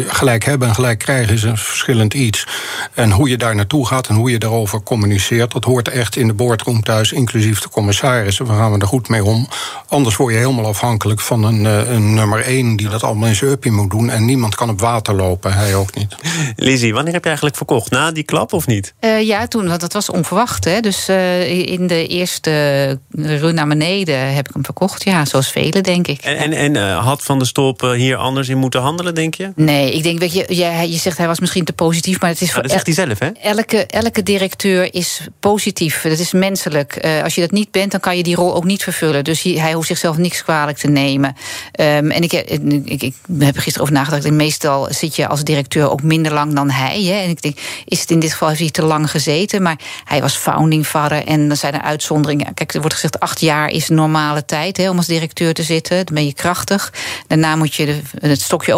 Gelijk 0.08 0.46
hebben 0.46 0.68
en 0.68 0.74
gelijk 0.74 1.00
krijgen 1.00 1.34
is 1.34 1.44
een 1.44 1.58
verschillend 1.58 2.14
iets. 2.14 2.48
En 2.94 3.12
hoe 3.12 3.30
je 3.30 3.38
daar 3.38 3.56
naartoe 3.56 3.88
gaat 3.88 4.08
en 4.08 4.16
hoe 4.16 4.32
je 4.32 4.38
daarover 4.38 4.84
communiceert, 4.84 5.52
dat 5.52 5.64
hoort 5.64 5.88
echt 5.88 6.16
in 6.16 6.28
de 6.28 6.34
boardroom 6.34 6.84
thuis, 6.84 7.12
inclusief 7.12 7.60
de 7.60 7.70
commissarissen. 7.70 8.46
We 8.46 8.54
gaan 8.54 8.72
we 8.72 8.80
er 8.80 8.88
goed 8.88 9.10
mee 9.10 9.24
om. 9.24 9.48
Anders 9.88 10.16
word 10.16 10.34
je 10.34 10.40
helemaal 10.40 10.66
afhankelijk 10.66 11.20
van 11.20 11.44
een, 11.44 11.66
eh, 11.66 11.92
een 11.92 12.14
nummer 12.14 12.42
één 12.42 12.76
die 12.76 12.90
dat 12.90 13.04
allemaal 13.04 13.28
in 13.28 13.36
zijn 13.36 13.52
uppie 13.52 13.72
moet 13.72 13.90
doen. 13.90 14.10
En 14.10 14.26
niemand 14.26 14.56
kan 14.56 14.70
op 14.70 14.80
water 14.80 15.16
lopen, 15.16 15.54
hij 15.54 15.76
ook 15.76 15.96
niet. 15.96 16.16
Lizzie, 16.56 16.94
wanneer 16.94 17.14
heb 17.14 17.22
je 17.22 17.28
eigenlijk 17.28 17.58
verkocht? 17.58 17.92
Na 17.92 18.12
die 18.12 18.24
klap 18.24 18.54
of 18.54 18.68
niet? 18.68 18.94
Uh, 19.02 19.22
ja, 19.22 19.48
toen, 19.48 19.68
want 19.68 19.82
dat 19.82 19.94
was 19.94 20.10
onverwacht. 20.10 20.66
Hè? 20.66 20.80
Dus 20.80 21.10
uh, 21.10 21.70
in 21.72 21.88
de 21.88 22.08
eerste 22.08 23.00
run 23.12 23.56
naar 23.56 23.68
beneden 23.68 24.34
heb 24.34 24.48
ik 24.48 24.54
hem 24.54 24.66
verkocht. 24.66 25.04
Ja, 25.04 25.26
zoals 25.26 25.52
velen, 25.52 25.84
denk 25.84 26.08
ik. 26.08 26.22
En, 26.22 26.38
en, 26.38 26.76
en 26.76 26.94
had 26.94 27.24
Van 27.24 27.38
der 27.38 27.48
Stolp 27.48 27.82
hier 27.82 28.16
anders 28.16 28.50
in 28.50 28.58
moeten 28.58 28.82
handelen? 28.82 29.07
Denk 29.16 29.36
je? 29.36 29.52
Nee, 29.56 29.94
ik 29.94 30.04
denk, 30.04 30.20
weet 30.20 30.34
je, 30.34 30.46
je, 30.48 30.92
je 30.92 30.98
zegt 30.98 31.18
hij 31.18 31.28
was 31.28 31.40
misschien 31.40 31.66
te 31.66 31.74
positief, 31.74 32.22
maar 32.22 32.30
het 32.30 32.42
is 32.42 32.52
voor. 32.52 32.62
dat 32.62 32.72
zegt 32.72 32.86
hij 32.86 32.96
zelf, 32.96 33.20
hè? 33.20 33.30
Elke, 33.30 33.86
elke 33.86 34.24
directeur 34.24 34.94
is 34.94 35.22
positief. 35.40 36.02
Dat 36.02 36.20
is 36.20 36.32
menselijk. 36.32 37.06
Uh, 37.06 37.24
als 37.24 37.36
je 37.36 37.42
dat 37.42 37.52
niet 37.52 37.72
bent, 37.72 37.92
dan 37.92 38.00
kan 38.00 38.18
je 38.18 38.24
die 38.24 38.36
rol 38.36 38.56
ook 38.56 38.64
niet 38.64 38.84
vervullen. 38.84 39.24
Dus 39.24 39.42
hij, 39.42 39.52
hij 39.52 39.74
hoeft 39.74 39.88
zichzelf 39.88 40.18
niks 40.18 40.44
kwalijk 40.44 40.78
te 40.78 40.88
nemen. 40.88 41.36
Um, 41.80 42.12
en 42.12 42.22
ik, 42.22 42.34
ik, 42.34 43.02
ik, 43.02 43.14
heb 43.40 43.56
er 43.56 43.62
gisteren 43.62 43.82
over 43.82 43.94
nagedacht. 43.94 44.26
En 44.26 44.36
meestal 44.36 44.88
zit 44.90 45.16
je 45.16 45.28
als 45.28 45.44
directeur 45.44 45.90
ook 45.90 46.04
minder 46.04 46.34
lang 46.34 46.54
dan 46.54 46.70
hij. 46.70 47.04
Hè? 47.04 47.22
En 47.22 47.30
ik 47.30 47.42
denk, 47.42 47.58
is 47.86 48.00
het 48.00 48.12
in 48.12 48.20
dit 48.20 48.32
geval 48.32 48.48
heeft 48.48 48.60
hij 48.60 48.70
te 48.70 48.86
lang 48.86 49.12
gezeten? 49.12 49.62
Maar 49.62 49.80
hij 50.04 50.22
was 50.22 50.36
founding 50.36 50.86
father 50.86 51.26
en 51.26 51.50
er 51.50 51.56
zijn 51.56 51.74
er 51.74 51.82
uitzonderingen. 51.82 52.54
Kijk, 52.54 52.74
er 52.74 52.80
wordt 52.80 52.96
gezegd, 52.96 53.20
acht 53.20 53.40
jaar 53.40 53.70
is 53.70 53.90
normale 53.90 54.46
tijd 54.46 54.78
hè, 54.78 54.90
om 54.90 54.98
als 54.98 55.08
directeur 55.08 55.54
te 55.54 55.64
zitten. 55.64 56.06
Dan 56.06 56.16
ben 56.16 56.26
je 56.26 56.34
krachtig. 56.34 56.94
Daarna 57.28 57.56
moet 57.56 57.76
je 57.76 57.86
de, 57.86 58.28
het 58.28 58.42
stokje 58.42 58.76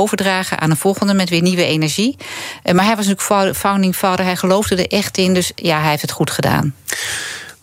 aan 0.59 0.69
een 0.69 0.77
volgende 0.77 1.13
met 1.13 1.29
weer 1.29 1.41
nieuwe 1.41 1.65
energie. 1.65 2.15
Uh, 2.63 2.73
maar 2.73 2.85
hij 2.85 2.95
was 2.95 3.07
natuurlijk 3.07 3.55
founding 3.57 3.95
father. 3.95 4.25
Hij 4.25 4.35
geloofde 4.35 4.75
er 4.75 4.97
echt 4.97 5.17
in. 5.17 5.33
Dus 5.33 5.51
ja, 5.55 5.79
hij 5.79 5.89
heeft 5.89 6.01
het 6.01 6.11
goed 6.11 6.31
gedaan. 6.31 6.75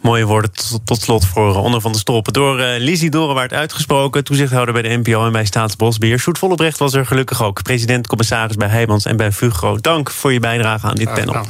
Mooie 0.07 0.27
woorden 0.27 0.51
tot, 0.85 1.01
slot 1.01 1.25
voor 1.25 1.55
eh, 1.55 1.63
Onder 1.63 1.81
van 1.81 1.93
de 1.93 1.99
Stolpen. 1.99 2.33
Door 2.33 2.61
uh, 2.61 2.67
Lizzie 2.79 3.11
Dorenwaard 3.11 3.53
uitgesproken, 3.53 4.25
toezichthouder 4.25 4.75
bij 4.75 4.83
de 4.83 4.89
NPO 4.89 5.27
en 5.27 5.33
bij 5.33 5.45
Staatsbosbeheer. 5.45 6.19
Sjoerd 6.19 6.39
Vollebrecht 6.39 6.79
was 6.79 6.95
er 6.95 7.07
gelukkig 7.07 7.43
ook. 7.43 7.63
President, 7.63 8.07
commissaris 8.07 8.57
bij 8.57 8.69
Heijmans 8.69 9.05
en 9.05 9.17
bij 9.17 9.33
Fugro. 9.33 9.79
Dank 9.81 10.11
voor 10.11 10.33
je 10.33 10.41
bijdrage 10.41 10.87
aan 10.87 10.95
dit 10.95 11.15
panel. 11.15 11.45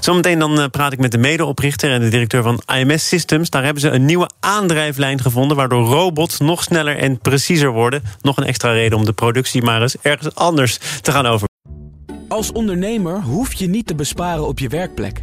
Zometeen 0.00 0.38
dan 0.38 0.58
uh, 0.58 0.64
praat 0.70 0.92
ik 0.92 0.98
met 0.98 1.10
de 1.10 1.18
medeoprichter 1.18 1.90
en 1.90 2.00
de 2.00 2.08
directeur 2.08 2.42
van 2.42 2.62
IMS 2.76 3.08
Systems. 3.08 3.50
Daar 3.50 3.64
hebben 3.64 3.82
ze 3.82 3.90
een 3.90 4.04
nieuwe 4.04 4.30
aandrijflijn 4.40 5.20
gevonden... 5.20 5.56
waardoor 5.56 5.84
robots 5.84 6.38
nog 6.38 6.62
sneller 6.62 6.96
en 6.96 7.18
preciezer 7.18 7.70
worden. 7.70 8.02
Nog 8.20 8.36
een 8.36 8.44
extra 8.44 8.72
reden 8.72 8.98
om 8.98 9.04
de 9.04 9.12
productie 9.12 9.62
maar 9.62 9.82
eens 9.82 9.96
ergens 10.02 10.34
anders 10.34 10.78
te 11.00 11.12
gaan 11.12 11.26
over. 11.26 11.48
Als 12.28 12.52
ondernemer 12.52 13.20
hoef 13.20 13.52
je 13.52 13.68
niet 13.68 13.86
te 13.86 13.94
besparen 13.94 14.46
op 14.46 14.58
je 14.58 14.68
werkplek. 14.68 15.22